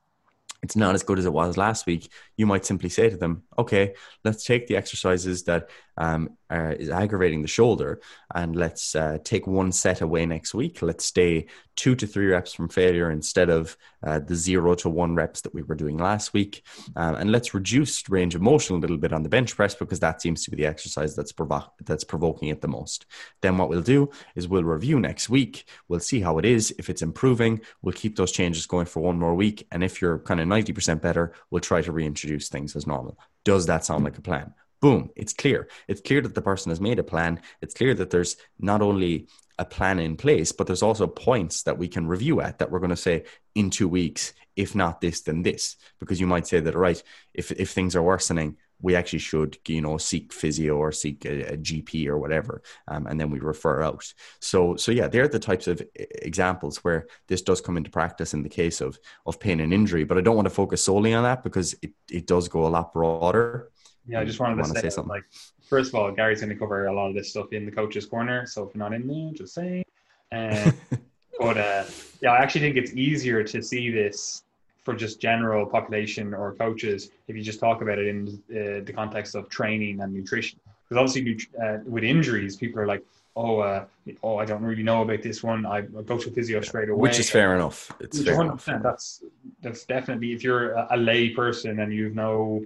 [0.64, 3.44] it's not as good as it was last week, you might simply say to them,
[3.58, 8.00] okay, let's take the exercises that um, uh, is aggravating the shoulder.
[8.34, 10.82] And let's uh, take one set away next week.
[10.82, 15.16] Let's stay two to three reps from failure instead of uh, the zero to one
[15.16, 16.64] reps that we were doing last week.
[16.96, 20.00] Um, and let's reduce range of motion a little bit on the bench press because
[20.00, 23.06] that seems to be the exercise that's, provo- that's provoking it the most.
[23.42, 25.66] Then what we'll do is we'll review next week.
[25.88, 26.74] We'll see how it is.
[26.80, 29.68] If it's improving, we'll keep those changes going for one more week.
[29.72, 33.20] And if you're kind of 90% better, we'll try to reintroduce things as normal.
[33.46, 34.54] Does that sound like a plan?
[34.82, 35.68] Boom, it's clear.
[35.88, 37.42] It's clear that the person has made a plan.
[37.62, 39.28] It's clear that there's not only
[39.60, 42.80] a plan in place, but there's also points that we can review at that we're
[42.80, 43.24] going to say
[43.56, 45.78] in two weeks, if not this, then this.
[46.00, 47.02] Because you might say that, right,
[47.34, 51.54] if, if things are worsening, we actually should, you know, seek physio or seek a,
[51.54, 54.14] a GP or whatever, um, and then we refer out.
[54.40, 58.44] So, so yeah, they're the types of examples where this does come into practice in
[58.44, 60.04] the case of of pain and injury.
[60.04, 62.70] But I don't want to focus solely on that because it, it does go a
[62.70, 63.72] lot broader.
[64.08, 65.10] Yeah, I just wanted to say, say, something.
[65.10, 65.26] Like,
[65.68, 68.06] first of all, Gary's going to cover a lot of this stuff in the coach's
[68.06, 68.46] corner.
[68.46, 69.84] So if you're not in there, just saying.
[70.32, 70.72] Uh,
[71.40, 71.84] but uh,
[72.22, 74.44] yeah, I actually think it's easier to see this
[74.84, 78.94] for just general population or coaches if you just talk about it in uh, the
[78.96, 80.60] context of training and nutrition.
[80.88, 83.04] Because obviously, uh, with injuries, people are like,
[83.36, 83.86] oh, uh,
[84.24, 85.66] oh, I don't really know about this one.
[85.66, 87.02] I go to physio straight away.
[87.02, 87.92] Which is fair enough.
[88.00, 88.66] It's fair enough.
[88.66, 89.24] That's
[89.62, 92.64] that's definitely if you're a, a lay person and you've no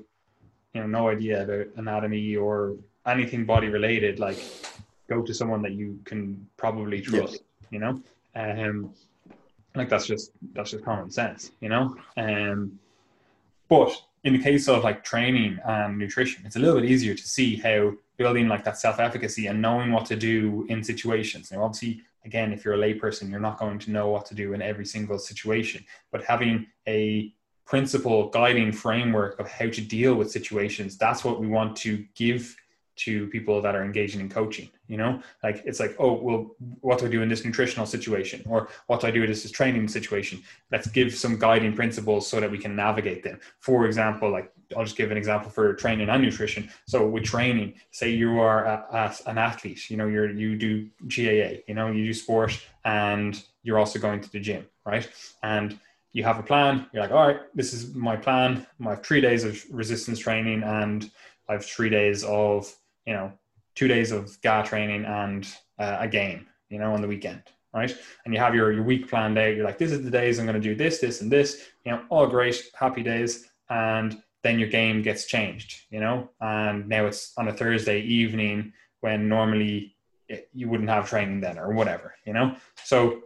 [0.74, 4.38] you know no idea about anatomy or anything body related like
[5.10, 7.42] go to someone that you can probably trust yes.
[7.72, 8.02] you know?
[8.36, 8.94] Um
[9.76, 11.96] like that's just that's just common sense you know?
[12.18, 12.80] Um
[13.68, 13.92] but
[14.24, 17.56] in the case of like training and nutrition it's a little bit easier to see
[17.58, 21.52] how building like that self-efficacy and knowing what to do in situations.
[21.52, 24.54] Now obviously again if you're a layperson you're not going to know what to do
[24.54, 27.34] in every single situation but having a
[27.66, 32.56] principle guiding framework of how to deal with situations that's what we want to give
[32.96, 35.22] to people that are engaging in coaching you know?
[35.42, 38.44] Like it's like oh well what do i do in this nutritional situation?
[38.46, 40.44] Or what do i do in this training situation?
[40.70, 43.40] Let's give some guiding principles so that we can navigate them.
[43.60, 46.70] For example like i'll just give an example for training and nutrition.
[46.88, 50.90] So with training say you are a, a, an athlete you know you're you do
[51.08, 55.08] gaa you know you do sport and you're also going to the gym right?
[55.42, 55.80] And
[56.14, 56.88] you have a plan.
[56.92, 58.66] You're like, all right, this is my plan.
[58.84, 61.10] Have three days of resistance training, and
[61.48, 62.74] I have three days of,
[63.06, 63.32] you know,
[63.76, 65.48] two days of GAA training and
[65.80, 67.44] uh, a game, you know, on the weekend,
[67.74, 67.96] right?
[68.26, 69.56] And you have your your week planned out.
[69.56, 71.68] You're like, this is the days I'm going to do this, this, and this.
[71.86, 76.88] You know, all great, happy days, and then your game gets changed, you know, and
[76.88, 79.96] now it's on a Thursday evening when normally
[80.28, 82.56] it, you wouldn't have training then or whatever, you know.
[82.84, 83.24] So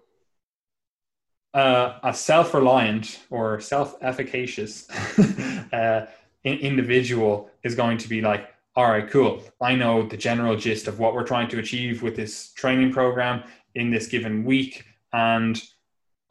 [1.55, 4.89] uh, a self-reliant or self-efficacious
[5.73, 6.05] uh,
[6.43, 9.41] individual is going to be like all right cool.
[9.61, 13.43] I know the general gist of what we're trying to achieve with this training program
[13.73, 14.85] in this given week.
[15.13, 15.61] And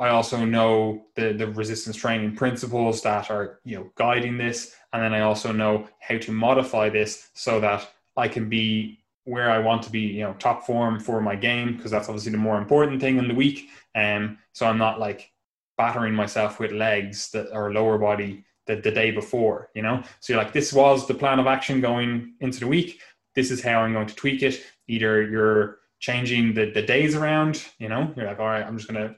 [0.01, 4.77] i also know the, the resistance training principles that are you know guiding this.
[4.93, 9.51] And then i also know how to modify this so that i can be where
[9.51, 12.39] I want to be, you know, top form for my game because that's obviously the
[12.39, 13.71] more important thing in the week.
[13.95, 15.31] Um, so I'm not like
[15.77, 20.03] battering myself with legs that or lower body the, the day before, you know.
[20.21, 23.01] So you're like, this was the plan of action going into the week.
[23.35, 24.62] This is how I'm going to tweak it.
[24.88, 28.88] Either you're changing the, the days around, you know, you're like, all right, I'm just
[28.88, 29.17] gonna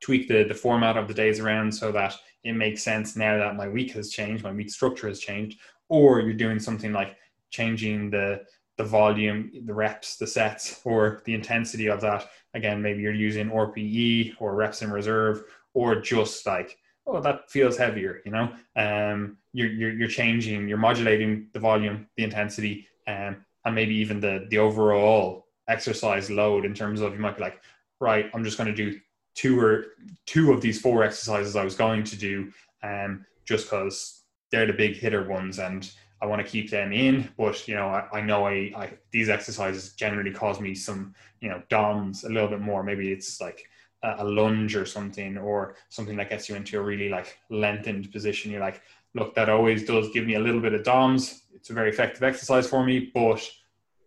[0.00, 3.56] tweak the, the format of the days around so that it makes sense now that
[3.56, 7.16] my week has changed, my week structure has changed, or you're doing something like
[7.50, 8.42] changing the
[8.78, 12.30] the volume, the reps, the sets, or the intensity of that.
[12.54, 15.42] Again, maybe you're using RPE or reps in reserve,
[15.74, 18.22] or just like, oh, that feels heavier.
[18.24, 23.74] You know, um, you're, you're you're changing, you're modulating the volume, the intensity, um, and
[23.74, 27.60] maybe even the the overall exercise load in terms of you might be like,
[28.00, 28.98] right, I'm just going to do
[29.34, 29.86] two or
[30.24, 32.52] two of these four exercises I was going to do,
[32.84, 37.28] um, just because they're the big hitter ones and I want to keep them in,
[37.36, 41.48] but you know, I, I know I, I, these exercises generally cause me some, you
[41.48, 42.82] know, DOMs a little bit more.
[42.82, 43.68] Maybe it's like
[44.02, 48.10] a, a, lunge or something, or something that gets you into a really like lengthened
[48.10, 48.50] position.
[48.50, 48.82] You're like,
[49.14, 51.42] look, that always does give me a little bit of DOMs.
[51.54, 53.40] It's a very effective exercise for me, but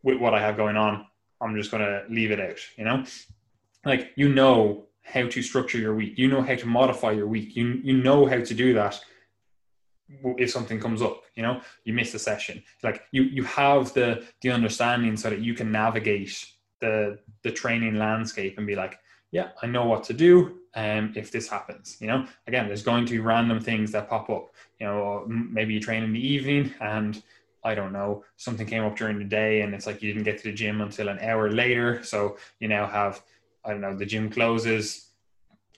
[0.04, 1.06] with what I have going on,
[1.39, 2.60] I'm just going to leave it out.
[2.78, 3.06] You know,
[3.86, 6.17] like you know how to structure your week.
[6.17, 7.56] You know how to modify your week.
[7.56, 9.00] You you know how to do that
[10.38, 11.62] if something comes up you know?
[11.86, 12.62] You miss a session.
[12.84, 16.45] Like you you have the the understanding so that you can navigate
[16.80, 19.00] the the training landscape and be like
[19.32, 22.26] yeah i know what to do um, if this happens you know?
[22.47, 26.04] Again there's going to be random things that pop up you know maybe you train
[26.04, 27.24] in the evening and
[27.63, 30.38] i don't know something came up during the day and it's like you didn't get
[30.39, 32.04] to the gym until an hour later.
[32.04, 33.21] So you now have
[33.63, 35.11] i don't know the gym closes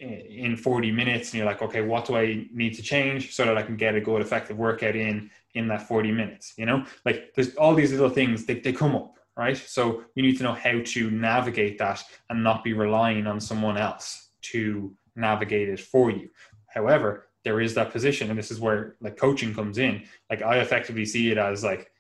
[0.04, 3.58] in 40 minutes and you're like okay what do i need to change so that
[3.58, 6.86] i can get a good effective workout in in that 40 minutes you know?
[7.06, 9.58] Like there's all these little things they, they come up right?
[9.58, 13.78] So you need to know how to navigate that and not be relying on someone
[13.78, 16.30] else to navigate it for you.
[16.68, 20.04] However there is that position and this is where like coaching comes in.
[20.30, 21.92] Like i effectively see it as like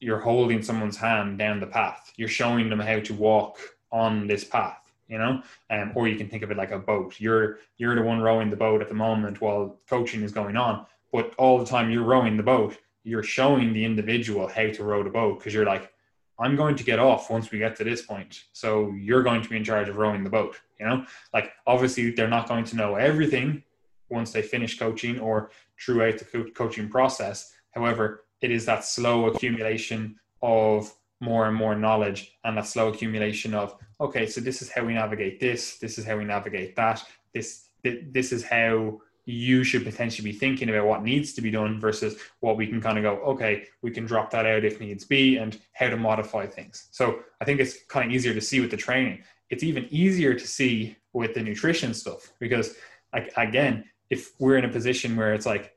[0.00, 2.12] you're holding someone's hand down the path.
[2.16, 3.58] You're showing them how to walk
[3.90, 5.42] on this path, you know?
[5.70, 7.20] Um, or you can think of it like a boat.
[7.20, 10.86] You're you're the one rowing the boat at the moment while coaching is going on.
[11.12, 15.02] But all the time you're rowing the boat, you're showing the individual how to row
[15.02, 15.92] the boat because you're like,
[16.38, 18.44] I'm going to get off once we get to this point.
[18.52, 21.04] So you're going to be in charge of rowing the boat, you know?
[21.32, 23.62] Like obviously they're not going to know everything
[24.10, 27.52] once they finish coaching or throughout the co- coaching process.
[27.70, 30.92] However, it is that slow accumulation of
[31.24, 34.94] more and more knowledge and that slow accumulation of okay so this is how we
[34.94, 40.30] navigate this this is how we navigate that this this is how you should potentially
[40.30, 43.22] be thinking about what needs to be done versus what we can kind of go
[43.24, 46.88] okay we can drop that out if needs be and how to modify things.
[46.90, 49.22] So i think it's kind of easier to see with the training.
[49.50, 52.76] It's even easier to see with the nutrition stuff because
[53.12, 55.74] like again if we're in a position where it's like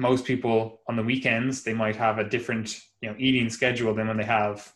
[0.00, 4.08] most people on the weekends they might have a different you know eating schedule than
[4.08, 4.72] when they have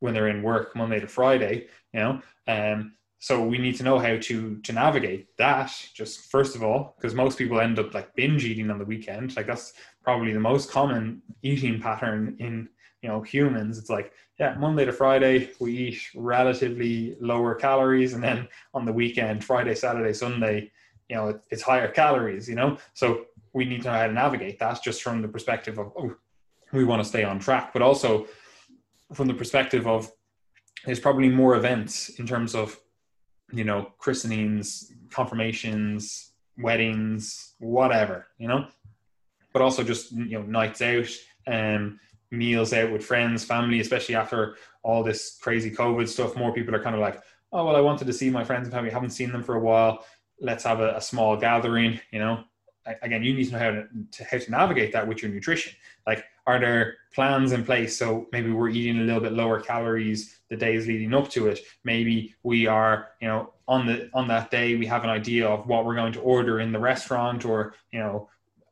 [0.00, 1.66] when they're in work Monday to Friday.
[1.92, 5.72] You know, um, so we need to know how to to navigate that.
[5.94, 9.36] Just first of all, because most people end up like binge eating on the weekend.
[9.36, 12.68] Like that's probably the most common eating pattern in
[13.02, 13.78] you know humans.
[13.78, 18.92] It's like yeah, Monday to Friday we eat relatively lower calories, and then on the
[18.92, 20.70] weekend, Friday, Saturday, Sunday,
[21.08, 22.48] you know, it's higher calories.
[22.48, 23.24] You know, so
[23.56, 26.14] we need to know how to navigate that just from the perspective of oh,
[26.72, 28.26] we want to stay on track, but also
[29.14, 30.12] from the perspective of
[30.84, 32.78] there's probably more events in terms of
[33.50, 38.66] you know christenings, confirmations, weddings, whatever, you know,
[39.54, 41.08] but also just you know nights out
[41.46, 46.36] and um, meals out with friends, family, especially after all this crazy COVID stuff.
[46.36, 48.74] More people are kind of like, oh well, I wanted to see my friends and
[48.74, 48.90] family.
[48.90, 50.04] haven't seen them for a while.
[50.42, 52.44] Let's have a, a small gathering, you know
[53.02, 55.72] again, you need to know how to, how to navigate that with your nutrition.
[56.06, 57.96] Like, are there plans in place?
[57.98, 61.60] So maybe we're eating a little bit lower calories the days leading up to it.
[61.84, 65.66] Maybe we are, you know, on the on that day we have an idea of
[65.66, 68.28] what we're going to order in the restaurant, or you know,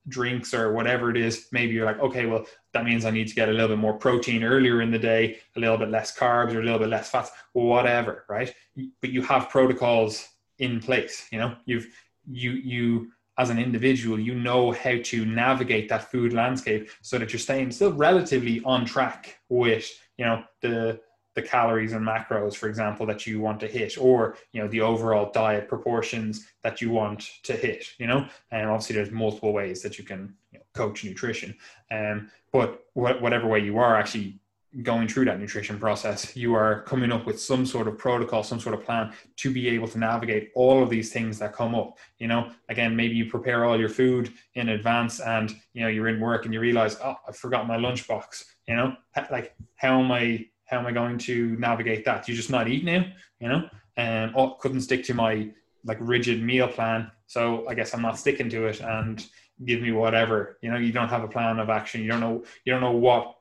[0.09, 1.49] drinks or whatever it is.
[1.51, 3.95] Maybe you're like, okay, well, that means I need to get a little bit more
[3.95, 7.11] protein earlier in the day, a little bit less carbs, or a little bit less
[7.11, 8.55] fats, whatever, right?
[9.01, 11.27] But you have protocols in place.
[11.33, 11.89] You know, you've
[12.31, 17.33] you you as an individual, you know how to navigate that food landscape so that
[17.33, 21.01] you're staying still relatively on track with, you know, the
[21.35, 24.81] the calories and macros, for example, that you want to hit, or you know, the
[24.81, 29.83] overall diet proportions that you want to hit, you know, and obviously there's multiple ways
[29.83, 31.53] that you can you know, coach nutrition.
[31.91, 34.39] Um, but wh- whatever way you are actually
[34.83, 38.59] going through that nutrition process, you are coming up with some sort of protocol, some
[38.59, 41.99] sort of plan to be able to navigate all of these things that come up.
[42.19, 46.09] You know, again, maybe you prepare all your food in advance and, you know, you're
[46.09, 48.45] in work and you realize, oh, I forgot my lunchbox.
[48.67, 48.97] You know,
[49.31, 52.27] like how am I, how am I going to navigate that?
[52.27, 53.05] you're just not eat now,
[53.39, 55.51] you know, and oh, couldn't stick to my
[55.85, 57.11] like rigid meal plan.
[57.27, 59.25] So I guess I'm not sticking to it and
[59.65, 62.03] give me whatever, you know, you don't have a plan of action.
[62.03, 63.34] You don't know, you don't know what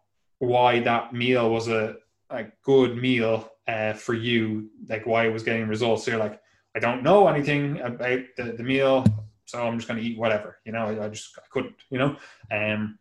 [0.44, 1.96] why that meal was a,
[2.30, 6.04] a good meal uh, for you, like why it was getting results.
[6.04, 6.40] So you're like,
[6.76, 9.06] I don't know anything about the, the meal,
[9.46, 10.58] so I'm just going to eat whatever.
[10.66, 11.76] You know, I, I just I couldn't.
[11.90, 12.16] You know,
[12.52, 13.00] um,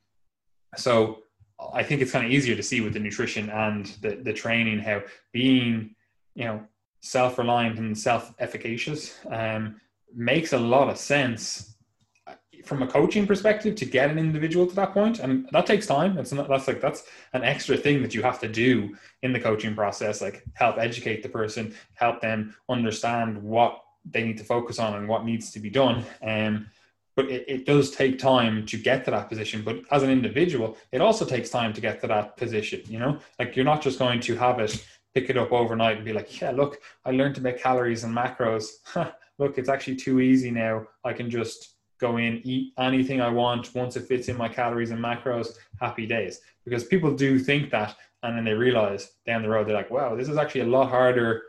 [0.77, 1.23] so
[1.73, 4.79] I think it's kind of easier to see with the nutrition and the the training
[4.81, 5.03] how
[5.33, 5.95] being
[6.35, 6.63] you know
[7.01, 9.81] self reliant and self efficacious um,
[10.15, 11.72] makes a lot of sense
[12.65, 16.19] from a coaching perspective to get an individual to that point and that takes time.
[16.19, 19.41] It's not that's like that's an extra thing that you have to do in the
[19.41, 24.79] coaching process like help educate the person help them understand what they need to focus
[24.79, 26.05] on and what needs to be done.
[26.23, 26.69] Um,
[27.15, 29.63] but it, it does take time to get to that position.
[29.63, 33.19] But as an individual it also takes time to get to that position you know?
[33.39, 36.41] Like you're not just going to have it pick it up overnight and be like
[36.41, 38.67] yeah look i learned to make calories and macros.
[39.39, 40.87] Look it's actually too easy now.
[41.05, 44.91] I can just go in, eat anything I want once it fits in my calories
[44.91, 45.49] and macros,
[45.81, 46.41] happy days.
[46.65, 50.15] Because people do think that, and then they realize down the road, they're like, wow,
[50.15, 51.43] this is actually a lot harder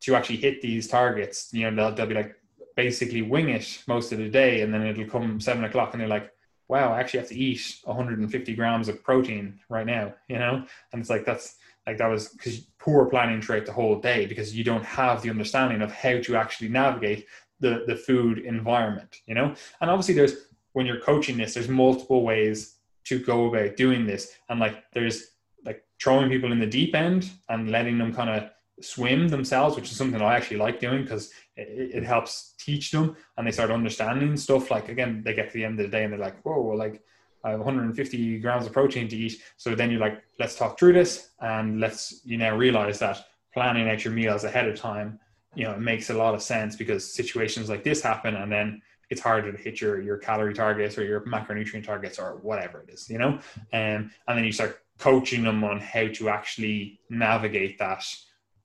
[0.00, 1.50] to actually hit these targets.
[1.52, 2.34] You know, they'll, they'll be like,
[2.76, 6.08] basically wing it most of the day, and then it'll come seven o'clock, and they're
[6.08, 6.32] like,
[6.68, 10.64] wow, I actually have to eat 150 grams of protein right now, you know?
[10.92, 14.56] And it's like, that's like that was because poor planning throughout the whole day because
[14.56, 17.26] you don't have the understanding of how to actually navigate
[17.60, 19.54] the the food environment you know?
[19.80, 20.34] And obviously there's
[20.72, 24.32] when you're coaching this there's multiple ways to go about doing this.
[24.48, 25.32] And like there's
[25.64, 28.50] like throwing people in the deep end and letting them kind of
[28.82, 33.14] swim themselves which is something i actually like doing because it, it, helps teach them
[33.36, 34.70] and they start understanding stuff.
[34.70, 36.78] Like again they get to the end of the day and they're like whoa well
[36.78, 37.02] like
[37.42, 39.40] I have 150 grams of protein to eat.
[39.56, 43.88] So then you're like, let's talk through this, and let's you now realize that planning
[43.88, 45.18] out your meals ahead of time,
[45.54, 48.82] you know, it makes a lot of sense because situations like this happen, and then
[49.10, 52.92] it's harder to hit your your calorie targets or your macronutrient targets or whatever it
[52.92, 53.40] is, you know, um,
[53.72, 58.04] and then you start coaching them on how to actually navigate that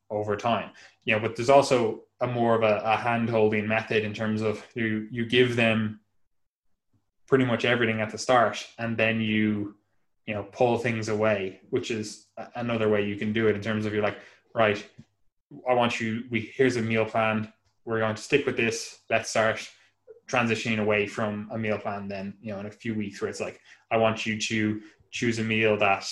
[0.09, 0.69] over time.
[1.05, 4.41] You know, but there's also a more of a, a hand holding method in terms
[4.41, 5.99] of you you give them
[7.27, 9.75] pretty much everything at the start and then you
[10.25, 13.85] you know pull things away which is another way you can do it in terms
[13.85, 14.19] of you're like
[14.53, 14.87] right
[15.69, 17.51] i want you we here's a meal plan.
[17.85, 18.99] We're going to stick with this.
[19.11, 19.69] Let's start
[20.27, 23.39] transitioning away from a meal plan then you know in a few weeks where it's
[23.39, 23.59] like
[23.91, 24.81] i want you to
[25.11, 26.03] choose a meal that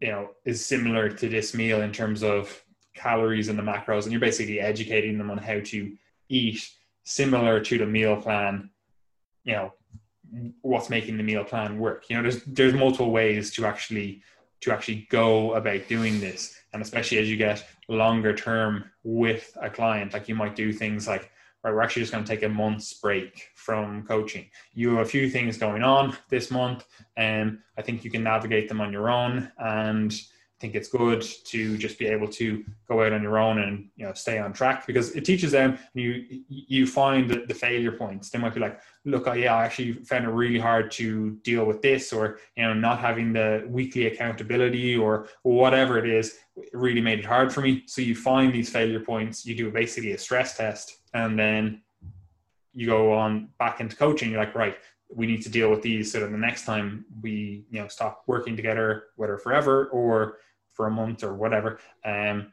[0.00, 2.62] you know is similar to this meal in terms of
[2.94, 4.02] calories and the macros.
[4.02, 5.92] And you're basically educating them on how to
[6.28, 6.68] eat
[7.04, 8.70] similar to the meal plan
[9.44, 9.72] you know
[10.60, 12.04] what's making the meal plan work.
[12.08, 14.22] You know there's there's multiple ways to actually
[14.60, 19.70] to actually go about doing this and especially as you get longer term with a
[19.70, 21.30] client like you might do things like
[21.64, 24.46] right we're actually just going to take a month's break from coaching.
[24.72, 26.84] You have a few things going on this month
[27.16, 30.14] and i think you can navigate them on your own and
[30.60, 34.04] think it's good to just be able to go out on your own and you
[34.04, 38.30] know stay on track because it teaches them you you find the, the failure points.
[38.30, 41.80] They might be like look yeah i actually found it really hard to deal with
[41.80, 47.00] this or you know not having the weekly accountability or whatever it is it really
[47.00, 47.84] made it hard for me.
[47.86, 51.82] So you find these failure points you do basically a stress test and then
[52.74, 54.30] you go on back into coaching.
[54.30, 54.76] You're like right
[55.10, 58.22] we need to deal with these so that the next time we you know stop
[58.26, 60.38] working together whether forever or
[60.78, 62.52] for a month or whatever, um,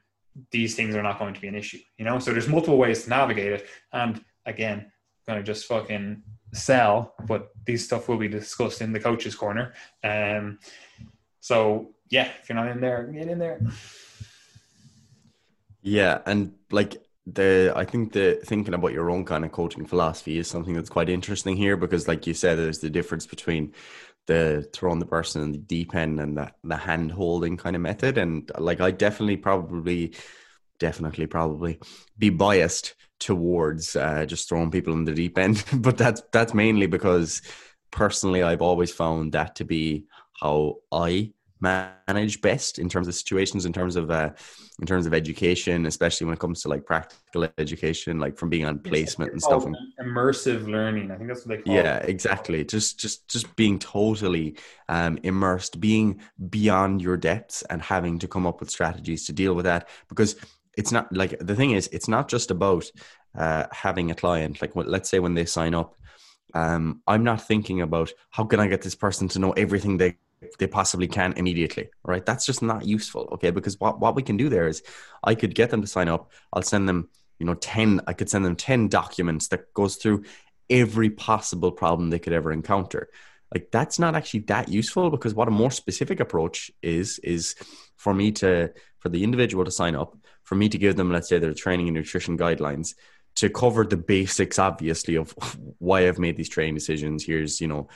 [0.51, 1.77] these things are not going to be an issue.
[1.97, 3.67] You know, so there's multiple ways to navigate it.
[3.93, 4.91] And again,
[5.27, 9.73] gonna just fucking sell, but these stuff will be discussed in the coaches corner.
[10.03, 10.57] Um,
[11.39, 13.61] so yeah, if you're not in there, get in there.
[15.83, 20.37] Yeah, and like the I think the thinking about your own kind of coaching philosophy
[20.37, 23.73] is something that's quite interesting here because like you said there's the difference between
[24.27, 27.81] the throwing the person in the deep end and the, the hand holding kind of
[27.81, 28.17] method.
[28.17, 30.13] And like, I definitely probably,
[30.79, 31.79] definitely probably
[32.17, 35.63] be biased towards uh, just throwing people in the deep end.
[35.73, 37.41] but that's, that's mainly because
[37.91, 40.05] personally, I've always found that to be
[40.39, 44.29] how I manage best in terms of situations in terms of uh,
[44.79, 48.65] in terms of education especially when it comes to like practical education like from being
[48.65, 49.65] on placement and stuff.
[50.01, 52.09] immersive learning i think that's what they call yeah it.
[52.09, 52.63] exactly.
[52.63, 54.57] Just just just being totally
[54.89, 59.53] um, immersed being beyond your depths and having to come up with strategies to deal
[59.53, 59.87] with that.
[60.09, 60.35] Because
[60.77, 62.85] it's not like the thing is it's not just about
[63.37, 64.61] uh, having a client.
[64.61, 65.95] Like let's say when they sign up
[66.53, 70.15] um, i'm not thinking about how can i get this person to know everything they
[70.57, 72.25] they possibly can immediately right?
[72.25, 73.51] That's just not useful okay?
[73.51, 74.83] Because what, what we can do there is
[75.23, 76.31] i could get them to sign up.
[76.53, 80.23] I'll send them you know 10 i could send them 10 documents that goes through
[80.69, 83.09] every possible problem they could ever encounter.
[83.53, 87.55] Like that's not actually that useful because what a more specific approach is is
[87.95, 91.29] for me to for the individual to sign up for me to give them let's
[91.29, 92.95] say their training and nutrition guidelines
[93.35, 95.31] to cover the basics obviously of
[95.79, 97.23] why i've made these training decisions.
[97.23, 97.87] Here's you know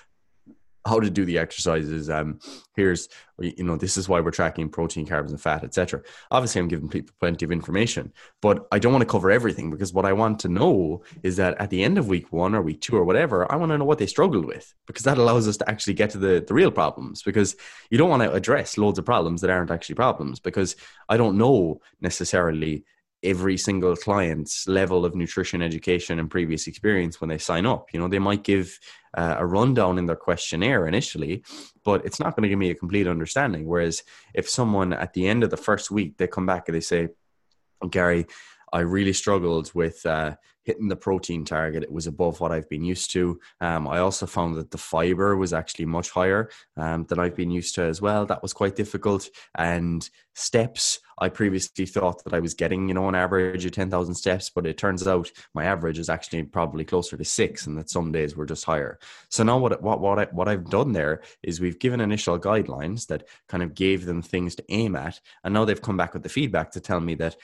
[0.89, 2.09] how to do the exercises.
[2.09, 2.39] Um,
[2.75, 3.07] here's
[3.39, 6.01] you know this is why we're tracking protein, carbs, and fat, etc.
[6.31, 8.11] Obviously, I'm giving people plenty of information,
[8.41, 11.59] but I don't want to cover everything because what I want to know is that
[11.59, 13.85] at the end of week one or week two or whatever, I want to know
[13.85, 16.71] what they struggled with because that allows us to actually get to the the real
[16.71, 17.21] problems.
[17.23, 17.55] Because
[17.89, 20.75] you don't want to address loads of problems that aren't actually problems because
[21.07, 22.85] I don't know necessarily
[23.23, 27.87] every single client's level of nutrition education and previous experience when they sign up.
[27.93, 28.79] You know, they might give
[29.17, 31.43] uh, a rundown in their questionnaire initially,
[31.83, 33.65] but it's not going to give me a complete understanding.
[33.65, 34.03] Whereas
[34.33, 37.09] if someone at the end of the first week they come back and they say,
[37.89, 38.25] Gary,
[38.71, 40.35] I really struggled with uh,
[40.69, 41.81] hitting the protein target.
[41.81, 43.39] It was above what I've been used to.
[43.59, 47.49] Um, I also found that the fiber was actually much higher um, than I've been
[47.49, 48.27] used to as well.
[48.27, 49.27] That was quite difficult.
[49.57, 54.13] And steps, I previously thought that I was getting, you know, an average of 10,000
[54.13, 57.89] steps, but it turns out my average is actually probably closer to six and that
[57.89, 58.99] some days were just higher.
[59.29, 63.07] So now what, what, what, I, what I've done there is we've given initial guidelines
[63.07, 65.19] that kind of gave them things to aim at.
[65.43, 67.35] And now they've come back with the feedback to tell me that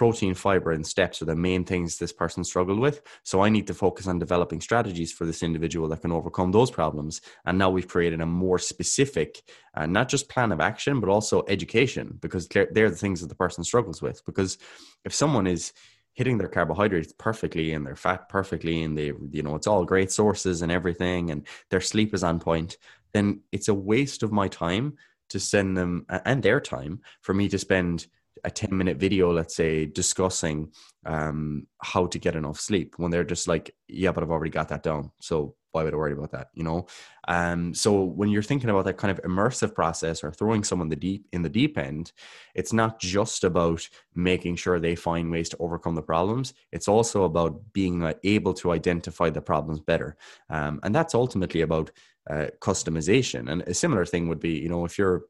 [0.00, 3.02] protein, fiber, and steps are the main things this person struggled with.
[3.22, 6.70] So I need to focus on developing strategies for this individual that can overcome those
[6.70, 7.20] problems.
[7.44, 9.42] And now we've created a more specific,
[9.74, 13.26] uh, not just plan of action, but also education, because they're, they're the things that
[13.26, 14.24] the person struggles with.
[14.24, 14.56] Because
[15.04, 15.74] if someone is
[16.14, 20.10] hitting their carbohydrates perfectly and their fat perfectly and they you know it's all great
[20.10, 22.78] sources and everything and their sleep is on point
[23.12, 24.96] then it's a waste of my time
[25.28, 28.08] to send them and their time for me to spend
[28.44, 30.72] a 10 minute video, let's say, discussing
[31.04, 34.68] um, how to get enough sleep when they're just like, yeah, but I've already got
[34.68, 35.10] that down.
[35.20, 36.48] So why would I worry about that?
[36.54, 36.86] You know?
[37.28, 40.96] Um, so when you're thinking about that kind of immersive process or throwing someone the
[40.96, 42.12] deep in the deep end,
[42.54, 46.54] it's not just about making sure they find ways to overcome the problems.
[46.72, 50.16] It's also about being uh, able to identify the problems better.
[50.48, 51.90] Um, and that's ultimately about
[52.28, 53.50] uh, customization.
[53.50, 55.22] And a similar thing would be, you know, if you're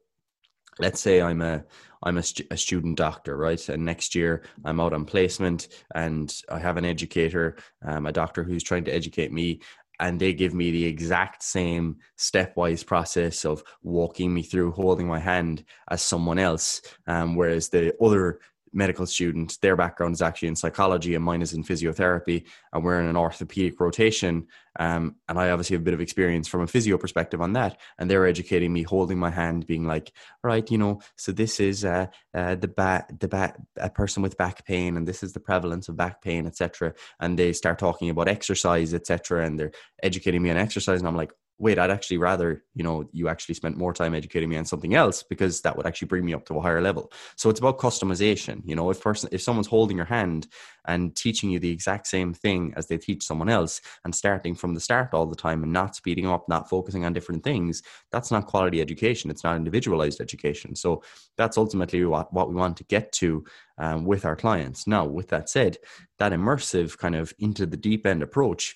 [0.81, 1.63] let's say I'm a
[2.03, 3.69] I'm a, a, student doctor, right?
[3.69, 8.43] And next year I'm out on placement, and I have an educator, um, a doctor
[8.43, 9.59] who's trying to educate me,
[9.99, 15.19] and they give me the exact same stepwise process of walking me through holding my
[15.19, 18.39] hand as someone else, um, whereas the other
[18.73, 22.99] medical student, their background is actually in psychology and mine is in physiotherapy, and we're
[22.99, 24.47] in an orthopedic rotation.
[24.79, 27.77] Um, and I obviously have a bit of experience from a physio perspective on that.
[27.97, 30.11] And they're educating me, holding my hand, being like,
[30.43, 34.23] "All right, you know, so this is uh, uh, the back, the back, a person
[34.23, 37.79] with back pain, and this is the prevalence of back pain, etc." And they start
[37.79, 39.45] talking about exercise, etc.
[39.45, 43.07] And they're educating me on exercise, and I'm like, wait, I'd actually rather, you know,
[43.13, 46.25] you actually spent more time educating me on something else because that would actually bring
[46.25, 47.11] me up to a higher level.
[47.37, 48.61] So it's about customization.
[48.65, 50.47] You know, if person if someone's holding your hand
[50.85, 54.73] and teaching you the exact same thing as they teach someone else and starting from
[54.73, 58.31] the start all the time and not speeding up, not focusing on different things, that's
[58.31, 59.29] not quality education.
[59.29, 60.75] It's not individualized education.
[60.75, 61.03] So
[61.37, 63.45] that's ultimately what, what we want to get to
[63.77, 64.87] um, with our clients.
[64.87, 65.77] Now, with that said,
[66.17, 68.75] that immersive kind of into the deep end approach,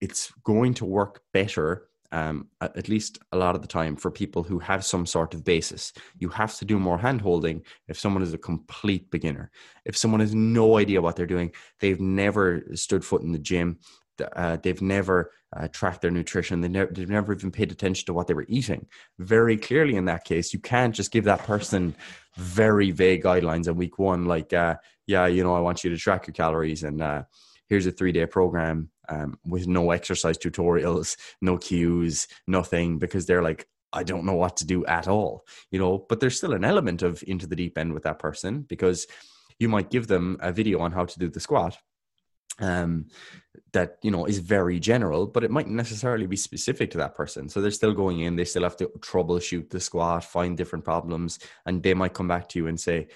[0.00, 4.44] it's going to work better um, at least a lot of the time for people
[4.44, 5.92] who have some sort of basis.
[6.20, 9.50] You have to do more hand holding if someone is a complete beginner.
[9.84, 11.50] If someone has no idea what they're doing,
[11.80, 13.80] they've never stood foot in the gym,
[14.36, 18.28] uh, they've never uh, tracked their nutrition, they they've never even paid attention to what
[18.28, 18.86] they were eating.
[19.18, 21.96] Very clearly, in that case, you can't just give that person
[22.36, 24.76] very vague guidelines on week one, like, uh,
[25.08, 27.24] yeah, you know, I want you to track your calories and uh,
[27.68, 33.42] here's a three day program um, with no exercise tutorials, no cues, nothing, because they're
[33.42, 36.04] like, I don't know what to do at all, you know.
[36.08, 39.06] But there's still an element of into the deep end with that person because
[39.58, 41.78] you might give them a video on how to do the squat
[42.60, 43.06] um
[43.72, 47.48] that you know is very general but it might necessarily be specific to that person
[47.48, 51.40] so they're still going in they still have to troubleshoot the squat find different problems
[51.66, 53.08] and they might come back to you and say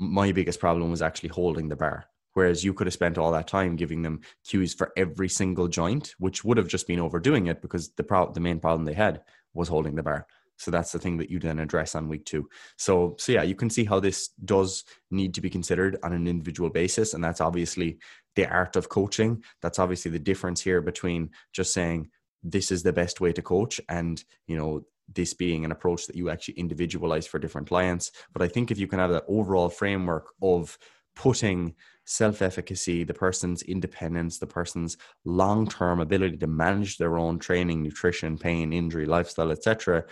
[0.00, 3.48] my biggest problem was actually holding the bar Whereas you could have spent all that
[3.48, 7.60] time giving them cues for every single joint, which would have just been overdoing it
[7.60, 9.22] because the pro- the main problem they had
[9.52, 10.26] was holding the bar.
[10.56, 12.48] So that's the thing that you then address on week two.
[12.76, 16.28] So so yeah, you can see how this does need to be considered on an
[16.28, 17.98] individual basis, and that's obviously
[18.36, 19.42] the art of coaching.
[19.62, 22.10] That's obviously the difference here between just saying
[22.42, 26.16] this is the best way to coach and you know this being an approach that
[26.16, 28.12] you actually individualize for different clients.
[28.32, 30.78] But I think if you can have that overall framework of
[31.16, 31.74] putting
[32.10, 37.82] self efficacy, the person's independence, the person's long term ability to manage their own training,
[37.82, 40.04] nutrition, pain, injury, lifestyle, etc.,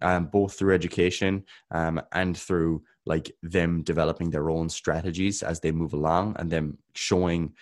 [0.00, 5.72] um, both through education um, and through like them developing their own strategies as they
[5.72, 7.52] move along and them showing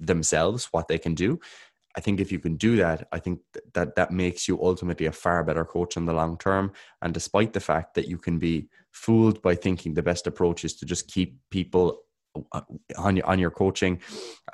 [0.00, 1.38] themselves what they can do.
[1.96, 3.40] I think if you can do that, I think
[3.74, 6.72] that that makes you ultimately a far better coach in the long term.
[7.00, 10.74] And despite the fact that you can be fooled by thinking the best approach is
[10.76, 12.02] to just keep people
[12.96, 14.00] on your on your coaching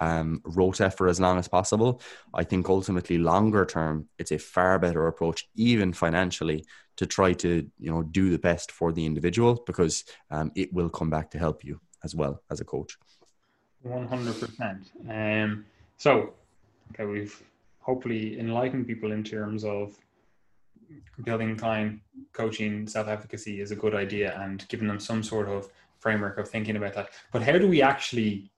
[0.00, 2.00] um, rota for as long as possible.
[2.34, 6.64] I think ultimately longer term, it's a far better approach, even financially,
[6.96, 10.90] to try to you know do the best for the individual because um, it will
[10.90, 12.96] come back to help you as well as a coach.
[13.82, 14.90] One hundred percent.
[15.08, 15.64] Um.
[15.98, 16.34] So,
[16.90, 17.40] okay, we've
[17.78, 19.96] hopefully enlightened people in terms of
[21.24, 22.00] building time,
[22.32, 25.68] coaching self efficacy is a good idea and giving them some sort of
[26.02, 27.10] framework of thinking about that.
[27.32, 28.50] But how do we actually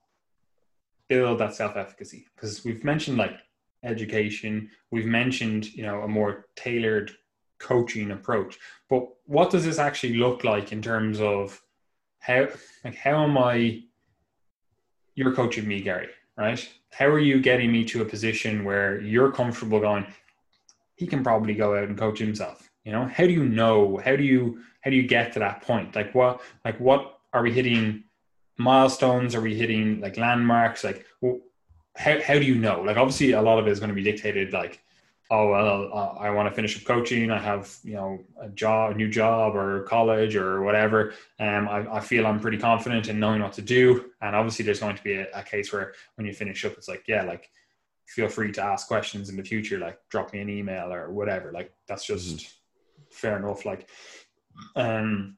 [1.08, 2.26] build that self efficacy?
[2.34, 3.38] Because we've mentioned like
[3.84, 7.12] education, we've mentioned, you know, a more tailored
[7.58, 8.58] coaching approach.
[8.88, 11.60] But what does this actually look like in terms of
[12.18, 12.48] how
[12.84, 13.82] like how am I
[15.14, 16.66] you're coaching me, Gary, right?
[16.90, 20.06] How are you getting me to a position where you're comfortable going,
[20.96, 22.70] he can probably go out and coach himself?
[22.84, 24.00] You know, how do you know?
[24.04, 25.94] How do you how do you get to that point?
[25.94, 28.04] Like what like what are we hitting
[28.56, 29.34] milestones?
[29.34, 30.84] Are we hitting like landmarks?
[30.84, 31.40] Like, well,
[31.96, 32.80] how, how do you know?
[32.80, 34.80] Like, obviously, a lot of it is going to be dictated like,
[35.30, 37.30] oh, well, uh, I want to finish up coaching.
[37.30, 41.12] I have, you know, a job, a new job or college or whatever.
[41.38, 44.10] Um, I, I feel I'm pretty confident in knowing what to do.
[44.22, 46.88] And obviously, there's going to be a, a case where when you finish up, it's
[46.88, 47.50] like, yeah, like,
[48.06, 51.52] feel free to ask questions in the future, like drop me an email or whatever.
[51.52, 52.36] Like, that's just.
[52.36, 52.48] Mm-hmm
[53.14, 53.64] fair enough.
[53.64, 53.88] Like,
[54.76, 55.36] um,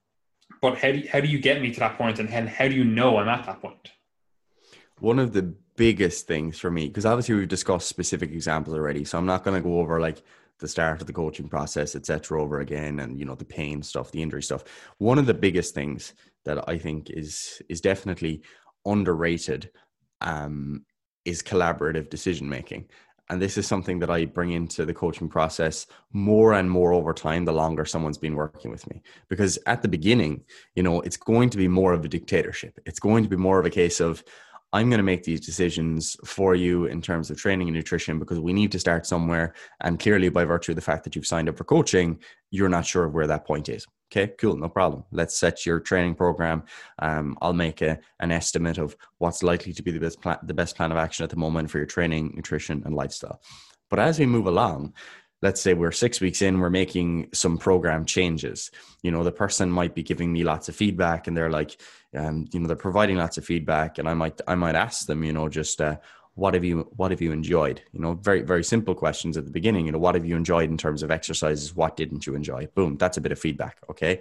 [0.61, 2.75] but how do you, how do you get me to that point, and how do
[2.75, 3.91] you know I'm at that point?
[4.99, 9.19] One of the biggest things for me, because obviously we've discussed specific examples already, so
[9.19, 10.23] I'm not going to go over like
[10.59, 14.11] the start of the coaching process, etc., over again, and you know the pain stuff,
[14.11, 14.65] the injury stuff.
[14.99, 18.43] One of the biggest things that I think is is definitely
[18.87, 19.71] underrated
[20.21, 20.85] um,
[21.25, 22.87] is collaborative decision making.
[23.29, 27.13] And this is something that I bring into the coaching process more and more over
[27.13, 29.03] time, the longer someone's been working with me.
[29.29, 32.79] Because at the beginning, you know, it's going to be more of a dictatorship.
[32.87, 34.23] It's going to be more of a case of,
[34.77, 38.41] I'm going to make these decisions for you in terms of training and nutrition because
[38.41, 39.55] we need to start somewhere.
[39.81, 42.19] And clearly, by virtue of the fact that you've signed up for coaching,
[42.51, 43.87] you're not sure of where that point is.
[44.13, 45.05] Okay, cool, no problem.
[45.13, 46.65] Let's set your training program.
[46.99, 50.53] Um, I'll make a, an estimate of what's likely to be the best plan, the
[50.53, 53.41] best plan of action at the moment for your training, nutrition, and lifestyle.
[53.89, 54.93] But as we move along,
[55.43, 58.71] let's say we're six weeks in, we're making some program changes.
[59.03, 61.79] You know, the person might be giving me lots of feedback, and they're like,
[62.17, 65.23] um, you know they're providing lots of feedback and i might i might ask them
[65.23, 65.97] you know just uh,
[66.37, 67.81] what have you what have you enjoyed?
[67.93, 70.71] You know very very simple questions at the beginning you know what have you enjoyed
[70.71, 71.75] in terms of exercises?
[71.75, 72.69] What didn't you enjoy?
[72.75, 74.21] Boom that's a bit of feedback okay?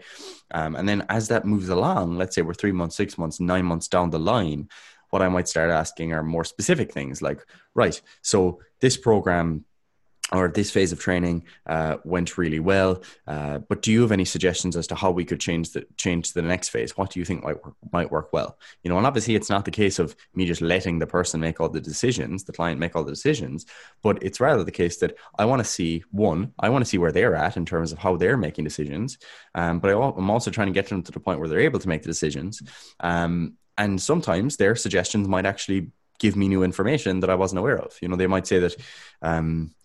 [0.51, 3.65] Um, and then as that moves along let's say we're three months six months nine
[3.65, 4.69] months down the line
[5.09, 9.65] what i might start asking are more specific things like right so this program
[10.31, 13.03] or this phase of training uh, went really well.
[13.27, 16.33] Uh, but do you have any suggestions as to how we could change the change
[16.33, 16.97] the next phase?
[16.97, 18.57] What do you think might work, might work well?
[18.83, 21.61] You know, and obviously it's not the case of me just letting the person make
[21.61, 23.67] all the decisions, the client make all the decisions,
[24.01, 26.97] but it's rather the case that I want to see one, I want to see
[26.97, 29.19] where they're at in terms of how they're making decisions,
[29.53, 31.79] um, but I, am also trying to get them to the point where they're able
[31.79, 32.63] to make the decisions.
[32.99, 37.77] Um, and sometimes their suggestions might actually give me new information that I wasn't aware
[37.77, 37.93] of.
[38.01, 38.75] You know, they might say that.
[39.21, 39.75] Um,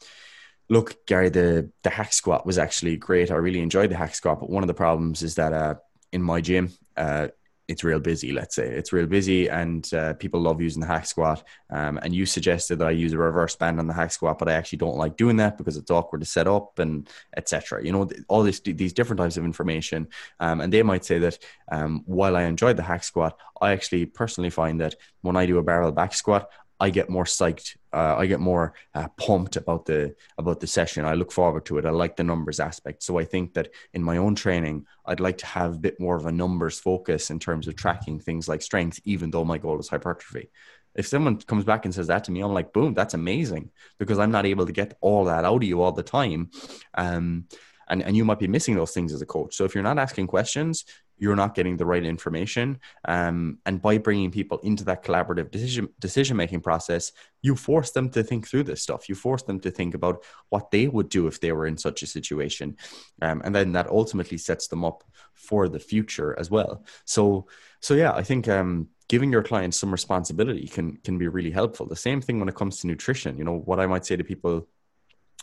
[0.70, 3.30] look, Gary, the the hack squat was actually great.
[3.30, 5.74] I really enjoyed the hack squat, but one of the problems is that uh,
[6.12, 7.28] in my gym, uh,
[7.68, 8.32] it's real busy.
[8.32, 11.44] Let's say it's real busy, and uh, people love using the hack squat.
[11.70, 14.48] Um, and you suggested that I use a reverse band on the hack squat, but
[14.48, 17.84] I actually don't like doing that because it's awkward to set up and etc.
[17.84, 20.08] You know, all this these different types of information.
[20.38, 21.38] Um, and they might say that
[21.70, 25.58] um, while I enjoyed the hack squat, I actually personally find that when I do
[25.58, 26.48] a barbell back squat,
[26.78, 27.76] I get more psyched.
[27.92, 31.04] Uh, I get more uh, pumped about the about the session.
[31.04, 31.86] I look forward to it.
[31.86, 33.02] I like the numbers aspect.
[33.02, 36.16] So I think that in my own training, I'd like to have a bit more
[36.16, 39.78] of a numbers focus in terms of tracking things like strength, even though my goal
[39.80, 40.50] is hypertrophy.
[40.94, 44.18] If someone comes back and says that to me, I'm like, boom, that's amazing because
[44.18, 46.50] I'm not able to get all that out of you all the time.
[46.94, 47.46] Um,
[47.88, 49.56] and, and you might be missing those things as a coach.
[49.56, 50.84] So if you're not asking questions,
[51.20, 52.80] you're not getting the right information.
[53.06, 57.12] Um, and by bringing people into that collaborative decision decision making process,
[57.42, 59.08] you force them to think through this stuff.
[59.08, 62.02] You force them to think about what they would do if they were in such
[62.02, 62.76] a situation,
[63.22, 65.04] um, and then that ultimately sets them up
[65.34, 66.84] for the future as well.
[67.04, 67.46] So,
[67.80, 68.48] so yeah, I think.
[68.48, 71.84] Um, giving your clients some responsibility can can be really helpful.
[71.84, 73.36] The same thing when it comes to nutrition.
[73.38, 74.68] You know, what I might say to people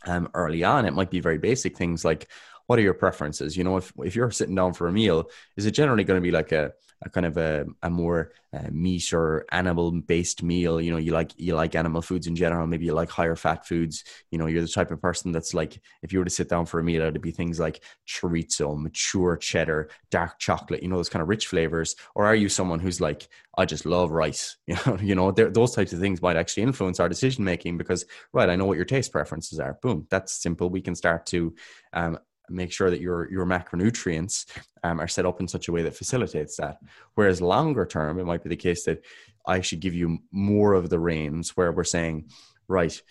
[0.05, 2.27] um, early on, it might be very basic things like,
[2.67, 3.57] what are your preferences?
[3.57, 6.21] You know, if, if you're sitting down for a meal, is it generally going to
[6.21, 10.81] be like a, a kind of a, a more uh, meat or animal based meal?
[10.81, 12.67] You know, you like, you like animal foods in general.
[12.67, 14.03] Maybe you like higher fat foods.
[14.31, 16.65] You know, you're the type of person that's like, if you were to sit down
[16.65, 21.09] for a meal, it'd be things like chorizo, mature cheddar, dark chocolate, you know, those
[21.09, 21.95] kind of rich flavors.
[22.15, 24.57] Or are you someone who's like, I just love rice?
[24.67, 28.05] You know, you know, those types of things might actually influence our decision making because,
[28.33, 29.79] right, I know what your taste preferences are.
[29.81, 30.69] Boom, that's simple.
[30.69, 31.55] We can start to
[31.93, 34.45] um, make sure that your your macronutrients
[34.83, 36.77] um, are set up in such a way that facilitates that.
[37.15, 39.03] Whereas longer term, it might be the case that
[39.45, 42.29] I should give you more of the reins where we're saying,
[42.67, 43.01] right,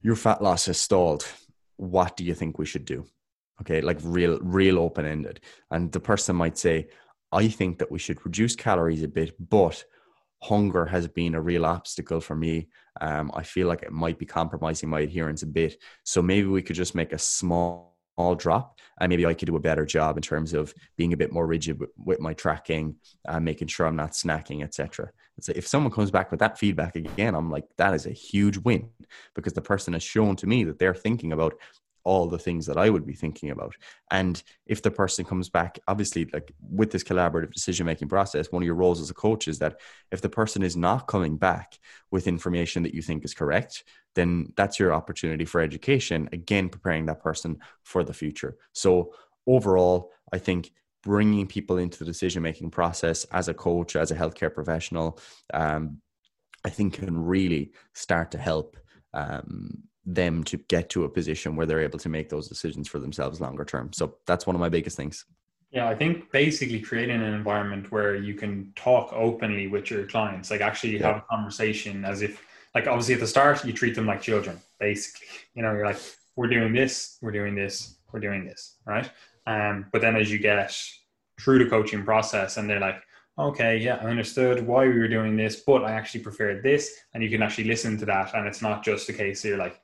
[0.00, 1.26] your fat loss has stalled.
[1.76, 3.06] What do you think we should do?
[3.60, 5.40] Okay, like real, real open ended.
[5.70, 6.88] And the person might say,
[7.30, 9.84] I think that we should reduce calories a bit, but
[10.40, 12.68] hunger has been a real obstacle for me.
[13.00, 15.76] Um, I feel like it might be compromising my adherence a bit.
[16.02, 18.78] So maybe we could just make a small small drop.
[19.00, 21.44] And maybe i could do a better job in terms of being a bit more
[21.44, 22.94] rigid with, with my tracking
[23.26, 25.10] uh, making sure i'm not snacking etc
[25.40, 28.58] so if someone comes back with that feedback again i'm like that is a huge
[28.58, 28.88] win
[29.34, 31.54] because the person has shown to me that they're thinking about
[32.04, 33.74] all the things that I would be thinking about.
[34.10, 38.62] And if the person comes back, obviously, like with this collaborative decision making process, one
[38.62, 39.76] of your roles as a coach is that
[40.10, 41.78] if the person is not coming back
[42.10, 43.84] with information that you think is correct,
[44.14, 48.56] then that's your opportunity for education, again, preparing that person for the future.
[48.72, 49.14] So,
[49.46, 50.72] overall, I think
[51.02, 55.18] bringing people into the decision making process as a coach, as a healthcare professional,
[55.52, 56.00] um,
[56.64, 58.76] I think can really start to help
[59.12, 62.98] um, them to get to a position where they're able to make those decisions for
[62.98, 63.92] themselves longer term.
[63.92, 65.24] So that's one of my biggest things.
[65.70, 70.50] Yeah, I think basically creating an environment where you can talk openly with your clients,
[70.50, 71.06] like actually yeah.
[71.06, 72.42] have a conversation as if,
[72.74, 75.28] like, obviously at the start, you treat them like children, basically.
[75.54, 76.00] You know, you're like,
[76.36, 79.10] we're doing this, we're doing this, we're doing this, right?
[79.46, 80.76] Um, but then as you get
[81.40, 83.02] through the coaching process and they're like,
[83.38, 86.94] okay, yeah, I understood why we were doing this, but I actually preferred this.
[87.14, 88.34] And you can actually listen to that.
[88.34, 89.80] And it's not just a case you're like,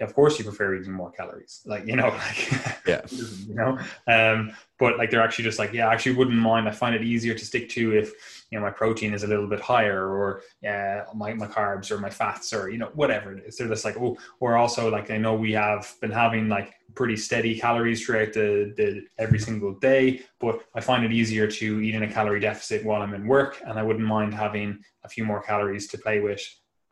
[0.00, 2.52] of course you prefer eating more calories like you know like
[2.86, 3.00] yeah.
[3.10, 3.78] you know
[4.08, 6.68] um but like they're actually just like yeah i actually wouldn't mind.
[6.68, 9.46] I find it easier to stick to if you know my protein is a little
[9.46, 13.44] bit higher or yeah my, my carbs or my fats or you know whatever it
[13.46, 13.56] is.
[13.56, 17.16] They're just like oh or also like i know we have been having like pretty
[17.16, 21.94] steady calories throughout the, the every single day but i find it easier to eat
[21.94, 25.24] in a calorie deficit while i'm in work and i wouldn't mind having a few
[25.24, 26.40] more calories to play with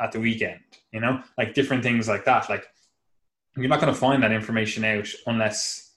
[0.00, 0.58] at the weekend
[0.92, 1.22] you know?
[1.36, 2.48] Like different things like that.
[2.48, 2.66] Like
[3.56, 5.90] you're not going to find that information out unless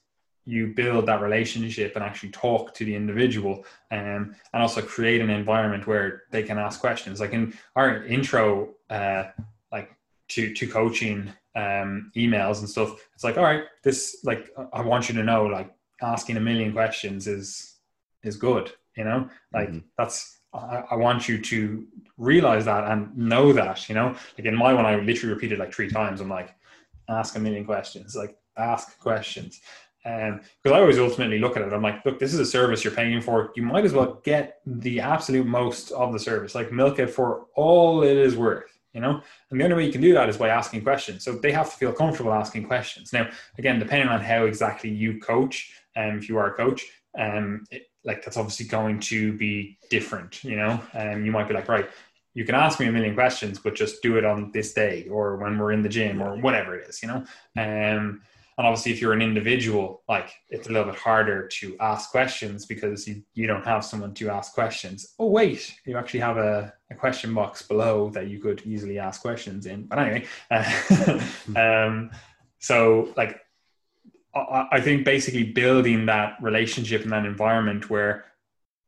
[0.46, 5.30] you build that relationship and actually talk to the individual um, and also create an
[5.30, 7.20] environment where they can ask questions.
[7.20, 9.26] Like in our intro uh,
[9.72, 9.96] like
[10.30, 15.08] to to coaching um, emails and stuff it's like all right this like i want
[15.08, 17.76] you to know like asking a million questions is
[18.24, 19.30] is good you know?
[19.54, 19.80] Like mm-hmm.
[19.98, 21.86] that's I, I want you to
[22.18, 24.16] realize that and know that you know?
[24.38, 26.22] Like in my one i literally repeated like three times.
[26.22, 26.56] I'm like
[27.10, 29.62] ask a million questions, like ask questions.
[30.06, 32.84] Um, because I always ultimately look at it, I'm like, look, this is a service
[32.84, 33.52] you're paying for.
[33.56, 37.48] You might as well get the absolute most of the service, like milk it for
[37.56, 39.20] all it is worth, you know?
[39.50, 41.24] And the only way you can do that is by asking questions.
[41.24, 43.14] So they have to feel comfortable asking questions.
[43.14, 46.86] Now, again, depending on how exactly you coach, um, if you are a coach,
[47.18, 50.80] um, it, like that's obviously going to be different, you know?
[50.94, 51.90] And um, you might be like, right,
[52.36, 55.38] you can ask me a million questions, but just do it on this day or
[55.38, 57.24] when we're in the gym or whatever it is, you know?
[57.58, 58.22] Um,
[58.58, 62.66] and obviously, if you're an individual, like it's a little bit harder to ask questions
[62.66, 65.16] because you, you don't have someone to ask questions.
[65.20, 69.22] Oh, wait, you actually have a, a question box below that you could easily ask
[69.22, 69.84] questions in.
[69.84, 71.20] But anyway, uh,
[71.58, 72.12] um,
[72.60, 73.42] so like,
[74.34, 78.26] I, I think basically building that relationship in that environment where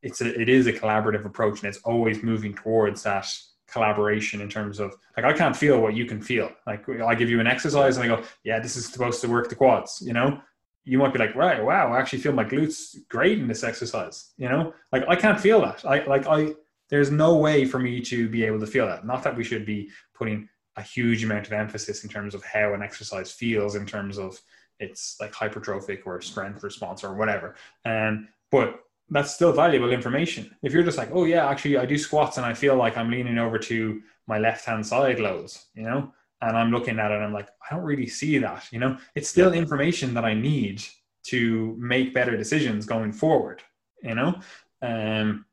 [0.01, 3.27] it's a, it is a collaborative approach and it's always moving towards that
[3.67, 6.51] collaboration in terms of like I can't feel what you can feel.
[6.65, 9.49] Like I give you an exercise and I go, yeah, this is supposed to work
[9.49, 10.39] the quads, you know?
[10.85, 14.31] You might be like, right, wow, I actually feel my glutes great in this exercise,
[14.37, 14.73] you know?
[14.93, 15.85] Like I can't feel that.
[15.85, 16.53] I like I
[16.89, 19.05] there's no way for me to be able to feel that.
[19.05, 22.73] Not that we should be putting a huge amount of emphasis in terms of how
[22.73, 24.39] an exercise feels in terms of
[24.79, 27.55] it's like hypertrophic or strength response or whatever.
[27.83, 28.79] And um, but
[29.09, 30.55] that's still valuable information.
[30.61, 33.09] If you're just like, oh yeah, actually I do squats and I feel like I'm
[33.09, 37.15] leaning over to my left hand side loads, you know, and I'm looking at it
[37.15, 40.33] and I'm like, I don't really see that, you know, it's still information that I
[40.33, 40.83] need
[41.27, 43.61] to make better decisions going forward,
[44.03, 44.39] you know.
[44.81, 45.45] Um,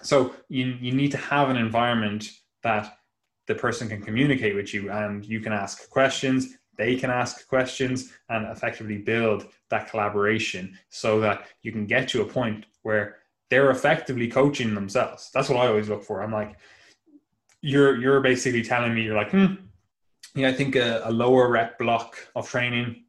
[0.00, 2.30] so you you need to have an environment
[2.62, 2.98] that
[3.46, 8.12] the person can communicate with you and you can ask questions they can ask questions
[8.28, 13.16] and effectively build that collaboration so that you can get to a point where
[13.50, 15.30] they're effectively coaching themselves.
[15.34, 16.22] That's what I always look for.
[16.22, 16.56] I'm like,
[17.60, 19.54] you're you're basically telling me you're like, hmm,
[20.34, 23.04] yeah, I think a, a lower rep block of training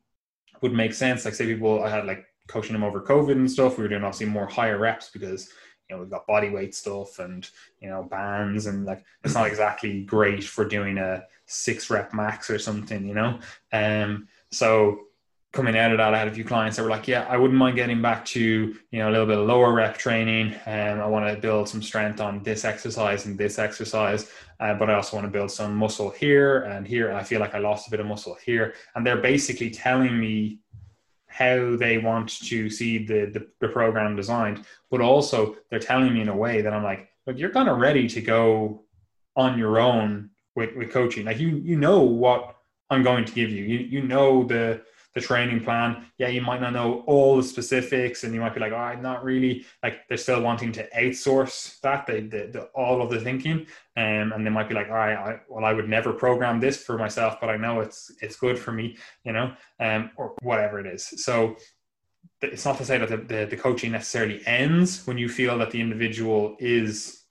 [0.62, 1.26] would make sense.
[1.26, 3.78] Like say people I had like coaching them over COVID and stuff.
[3.78, 5.50] We were doing obviously more higher reps because
[5.90, 7.50] you know we've got body weight stuff and
[7.80, 12.50] you know bands and like it's not exactly great for doing a six rep max
[12.50, 13.40] or something, you know.
[13.72, 15.00] Um, so
[15.54, 17.58] coming out of that, I had a few clients that were like, "Yeah, I wouldn't
[17.58, 18.42] mind getting back to
[18.92, 21.82] you know a little bit of lower rep training, and I want to build some
[21.82, 24.30] strength on this exercise and this exercise,
[24.60, 27.14] uh, but I also want to build some muscle here and here.
[27.14, 30.60] I feel like I lost a bit of muscle here, and they're basically telling me
[31.28, 36.22] how they want to see the, the, the program designed, but also they're telling me
[36.22, 38.84] in a way that I'm like, look, you're kind of ready to go
[39.36, 41.26] on your own with, with coaching.
[41.26, 42.56] Like you you know what
[42.90, 43.64] I'm going to give you.
[43.64, 44.82] You you know the
[45.14, 46.06] the training plan.
[46.18, 49.02] Yeah, you might not know all the specifics, and you might be like, "Oh, I'm
[49.02, 53.20] not really like." They're still wanting to outsource that, they, the, the, all of the
[53.20, 56.60] thinking, um, and they might be like, "All right, I, well, I would never program
[56.60, 60.36] this for myself, but I know it's it's good for me, you know, um, or
[60.42, 61.58] whatever it is." So
[62.42, 65.72] it's not to say that the, the, the coaching necessarily ends when you feel that
[65.72, 67.24] the individual is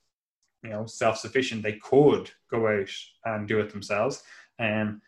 [0.63, 2.89] you know self-sufficient they could go out
[3.25, 4.23] and do it themselves
[4.59, 5.01] um,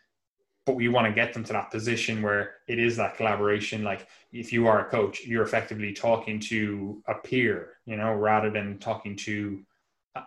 [0.66, 4.06] but we want to get them to that position where it is that collaboration like
[4.32, 8.78] if you are a coach you're effectively talking to a peer you know rather than
[8.78, 9.62] talking to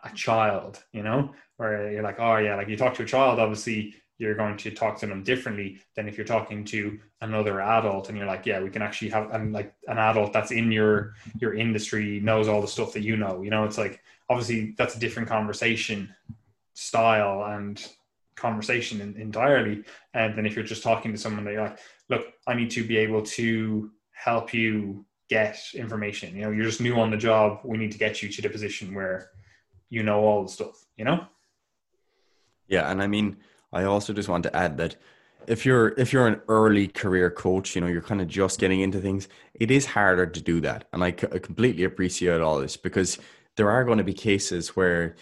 [0.04, 1.34] a, child you know?
[1.58, 4.72] Where you're like oh yeah like you talk to a child obviously you're going to
[4.72, 8.10] talk to them differently than if you're talking to another adult.
[8.10, 11.14] And you're like yeah we can actually have and like an adult that's in your
[11.40, 13.66] your industry knows all the stuff that you know you know?
[13.66, 16.14] It's like obviously that's a different conversation
[16.74, 17.86] style and
[18.40, 19.84] conversation entirely
[20.16, 21.80] uh, and then if you're just talking to someone that you're like
[22.10, 26.36] look i need to be able to help you get information.
[26.36, 27.60] You know you're just new on the job.
[27.64, 29.30] We need to get you to the position where
[29.90, 31.26] you know all the stuff you know?
[32.68, 33.38] Yeah and i mean
[33.72, 34.96] I also just want to add that
[35.48, 38.82] if you're if you're an early career coach, you know you're kind of just getting
[38.82, 39.28] into things.
[39.54, 43.18] It is harder to do that, and I, c- I completely appreciate all this because
[43.58, 45.16] there are going to be cases where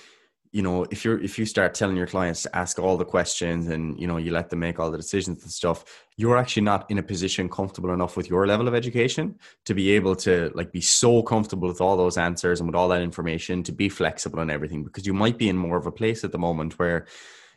[0.52, 3.68] you know if you're if you start telling your clients to ask all the questions
[3.68, 6.90] and you know you let them make all the decisions and stuff you're actually not
[6.90, 10.72] in a position comfortable enough with your level of education to be able to like
[10.72, 14.40] be so comfortable with all those answers and with all that information to be flexible
[14.40, 17.06] and everything because you might be in more of a place at the moment where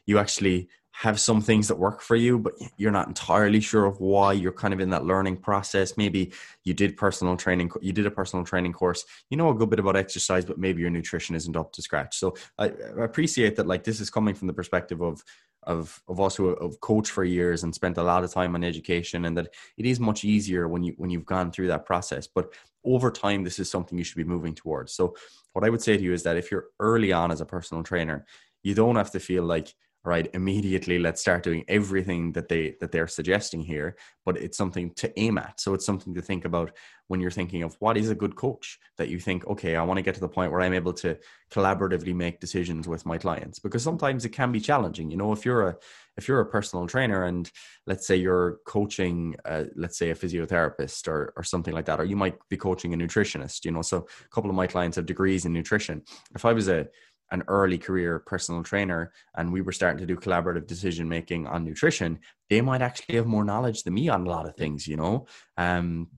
[0.06, 0.68] you actually
[1.00, 4.34] have some things that work for you, but you're not entirely sure of why.
[4.34, 5.96] You're kind of in that learning process.
[5.96, 6.30] Maybe
[6.62, 9.06] you did personal training, you did a personal training course.
[9.30, 12.18] You know a good bit about exercise, but maybe your nutrition isn't up to scratch.
[12.18, 13.66] So I, I appreciate that.
[13.66, 15.24] Like this is coming from the perspective of
[15.62, 19.24] of of also of coach for years and spent a lot of time on education,
[19.24, 19.48] and that
[19.78, 22.26] it is much easier when you when you've gone through that process.
[22.26, 22.52] But
[22.84, 24.92] over time, this is something you should be moving towards.
[24.92, 25.16] So
[25.54, 27.82] what I would say to you is that if you're early on as a personal
[27.82, 28.26] trainer,
[28.62, 29.74] you don't have to feel like
[30.04, 34.92] right immediately let's start doing everything that they that they're suggesting here but it's something
[34.94, 35.60] to aim at.
[35.60, 36.76] So it's something to think about
[37.08, 39.98] when you're thinking of what is a good coach that you think okay i want
[39.98, 41.18] to get to the point where i'm able to
[41.52, 43.58] collaboratively make decisions with my clients.
[43.58, 45.76] Because sometimes it can be challenging you know if you're a
[46.16, 47.50] if you're a personal trainer and
[47.86, 52.04] let's say you're coaching uh, let's say a physiotherapist or, or something like that or
[52.04, 55.06] you might be coaching a nutritionist you know so a couple of my clients have
[55.06, 56.02] degrees in nutrition.
[56.34, 56.86] If i was a
[57.30, 61.64] an early career personal trainer and we were starting to do collaborative decision making on
[61.64, 62.18] nutrition,
[62.48, 65.26] they might actually have more knowledge than me on a lot of things, you know?
[65.56, 66.08] Um,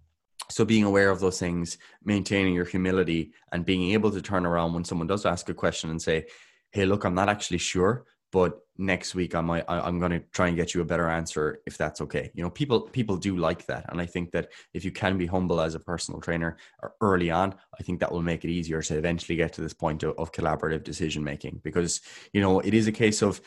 [0.51, 4.75] so being aware of those things, maintaining your humility and being able to turn around
[4.75, 6.27] when someone does ask a question and say,
[6.71, 10.21] Hey, look, I'm not actually sure, but next week I might I, am going to
[10.33, 12.31] try and get you a better answer if that's okay.
[12.35, 15.27] You know, people people do like that, and I think that if you can be
[15.27, 16.57] humble as a personal trainer
[17.01, 20.03] early on, I think that will make it easier to eventually get to this point
[20.03, 21.61] of, of collaborative decision making.
[21.63, 22.01] Because
[22.33, 23.41] you know it is a case of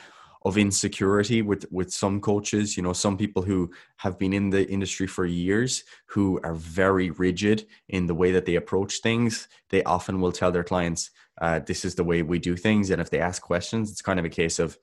[0.44, 2.78] of insecurity with with some coaches.
[2.78, 7.10] You know some people who have been in the industry for years who are very
[7.10, 11.10] rigid in the way that they approach things they often will tell their clients
[11.42, 12.90] uh, this is the way we do things.
[12.90, 14.78] And if they ask questions, it's kind of a case of,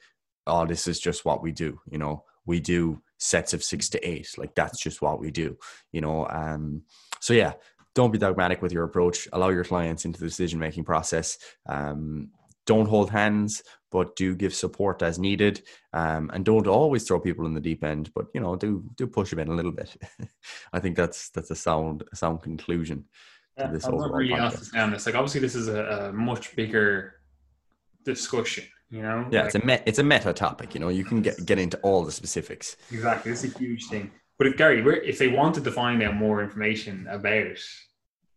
[0.46, 1.80] oh, this is just what we do.
[1.90, 4.28] You know, we do sets of six to eight.
[4.36, 5.56] Like that's just what we do.
[5.92, 6.82] You know, um,
[7.20, 7.54] so yeah,
[7.94, 9.28] don't be dogmatic with your approach.
[9.32, 11.38] Allow your clients into the decision making process.
[11.68, 12.30] Um,
[12.66, 15.62] don't hold hands, but do give support as needed.
[15.92, 19.06] Um, and don't always throw people in the deep end, but you know, do do
[19.06, 19.96] push them in a little bit.
[20.72, 23.04] I think that's that's a sound a sound conclusion
[23.58, 25.06] yeah, this I'm not really to say on this.
[25.06, 27.14] Like, obviously, this is a, a much bigger
[28.04, 28.64] discussion.
[28.90, 30.74] You know, yeah, like, it's a me- it's a meta topic.
[30.74, 32.76] You know, you can get get into all the specifics.
[32.90, 34.10] Exactly, it's a huge thing.
[34.38, 37.58] But if Gary, if they wanted to find out more information about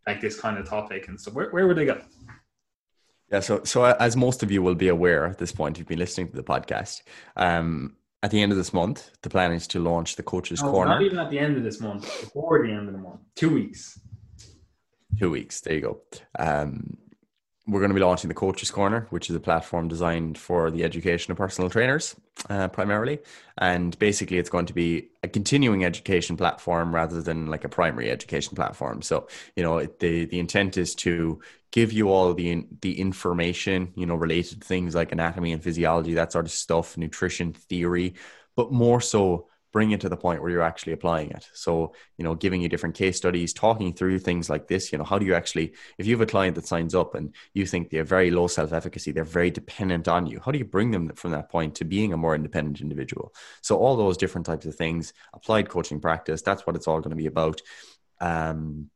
[0.08, 2.00] like this kind of topic and stuff, where, where would they go?
[3.32, 6.00] Yeah, so so as most of you will be aware at this point, you've been
[6.00, 7.02] listening to the podcast.
[7.36, 10.72] Um, at the end of this month, the plan is to launch the Coaches no,
[10.72, 10.92] Corner.
[10.92, 13.54] Not even at the end of this month, before the end of the month, two
[13.54, 14.00] weeks.
[15.20, 15.62] Two weeks.
[15.62, 16.02] There you go.
[16.38, 16.98] Um,
[17.68, 20.84] we're going to be launching the Coaches Corner, which is a platform designed for the
[20.84, 22.16] education of personal trainers
[22.50, 23.20] uh, primarily.
[23.58, 28.12] And basically, it's going to be a continuing education platform rather than like a primary
[28.12, 29.02] education platform.
[29.02, 31.42] So, you know, the the intent is to
[31.72, 36.14] give you all the the information, you know, related to things like anatomy and physiology,
[36.14, 38.14] that sort of stuff, nutrition theory,
[38.56, 41.50] but more so bring it to the point where you're actually applying it.
[41.54, 45.04] So, you know, giving you different case studies, talking through things like this, you know,
[45.04, 47.90] how do you actually, if you have a client that signs up and you think
[47.90, 50.92] they have very low self efficacy, they're very dependent on you, how do you bring
[50.92, 53.34] them from that point to being a more independent individual?
[53.62, 57.10] So, all those different types of things, applied coaching practice, that's what it's all going
[57.10, 57.62] to be about.
[58.22, 58.90] Um,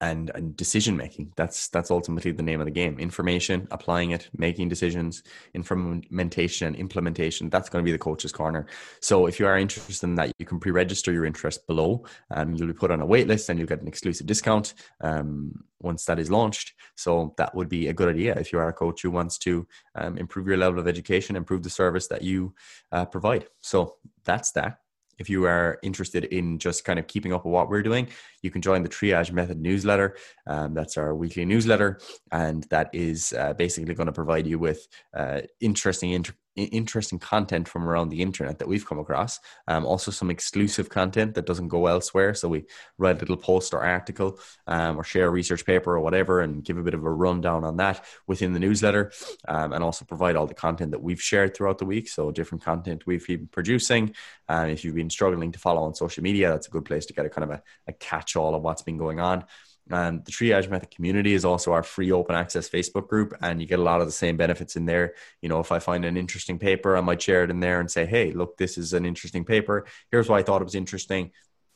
[0.00, 1.32] and, and decision making.
[1.36, 2.98] That's that's ultimately the name of the game.
[2.98, 5.22] Information, applying it, making decisions,
[5.54, 7.48] implementation and implementation.
[7.48, 8.66] That's going to be the coach's corner.
[9.00, 12.04] So if you are interested in that, you can pre-register your interest below.
[12.30, 15.64] Um, you'll be put on a wait list and you'll get an exclusive discount um,
[15.80, 16.74] once that is launched.
[16.96, 19.66] So that would be a good idea if you are a coach who wants to
[19.94, 22.54] um, improve your level of education, improve the service that you
[22.92, 23.46] uh, provide.
[23.60, 24.80] So that's that.
[25.18, 28.08] If you are interested in just kind of keeping up with what we're doing,
[28.42, 30.16] you can join the Triage Method newsletter.
[30.46, 32.00] Um, that's our weekly newsletter,
[32.32, 37.68] and that is uh, basically going to provide you with uh, interesting inter- interesting content
[37.68, 39.40] from around the internet that we've come across.
[39.68, 42.34] Um, also, some exclusive content that doesn't go elsewhere.
[42.34, 42.64] So we
[42.98, 46.64] write a little post or article um, or share a research paper or whatever and
[46.64, 49.12] give a bit of a rundown on that within the newsletter
[49.48, 52.08] um, and also provide all the content that we've shared throughout the week.
[52.08, 54.14] So, different content we've been producing.
[54.48, 57.12] And if you've been struggling to follow on social media, that's a good place to
[57.12, 59.44] get a kind of a, a catch all of what's been going on.
[59.90, 63.68] And the triage method community is also our free open access Facebook group, and you
[63.68, 65.14] get a lot of the same benefits in there.
[65.42, 67.90] You know, if I find an interesting paper, I might share it in there and
[67.90, 69.86] say, "Hey, look, this is an interesting paper.
[70.10, 71.30] Here's why I thought it was interesting.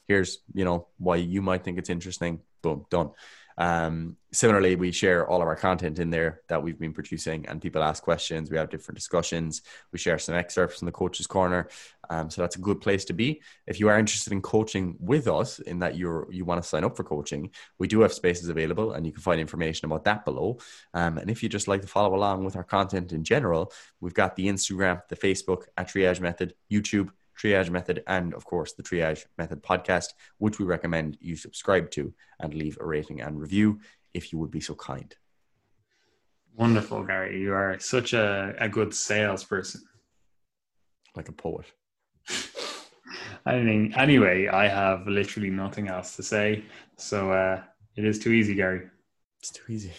[0.09, 3.11] Here's you know why you might think it's interesting." Boom, done.
[3.59, 7.61] Um, similarly, we share all of our content in there that we've been producing, and
[7.61, 8.51] people ask questions.
[8.51, 9.63] We have different discussions.
[9.93, 11.69] We share some excerpts from the coach's corner.
[12.09, 13.41] Um, so that's a good place to be.
[13.67, 16.85] If you are interested in coaching with us, in that you're you want to sign
[16.85, 20.25] up for coaching, we do have spaces available, and you can find information about that
[20.25, 20.59] below.
[20.93, 24.15] Um, and if you just like to follow along with our content in general, we've
[24.15, 27.11] got the Instagram, the Facebook at Triage Method, YouTube,
[27.41, 32.13] Triage Method, and of course, the Triage Method podcast, which we recommend you subscribe to
[32.39, 33.81] and leave a rating and review
[34.13, 35.15] if you would be so kind.
[36.57, 37.41] Wonderful, Gary.
[37.41, 39.83] You are such a, a good salesperson.
[41.17, 41.67] Like a poet.
[43.47, 46.65] I mean, anyway, I have literally nothing else to say.
[46.97, 47.63] So uh,
[47.97, 48.89] it is too easy, Gary.
[49.39, 49.93] It's too easy.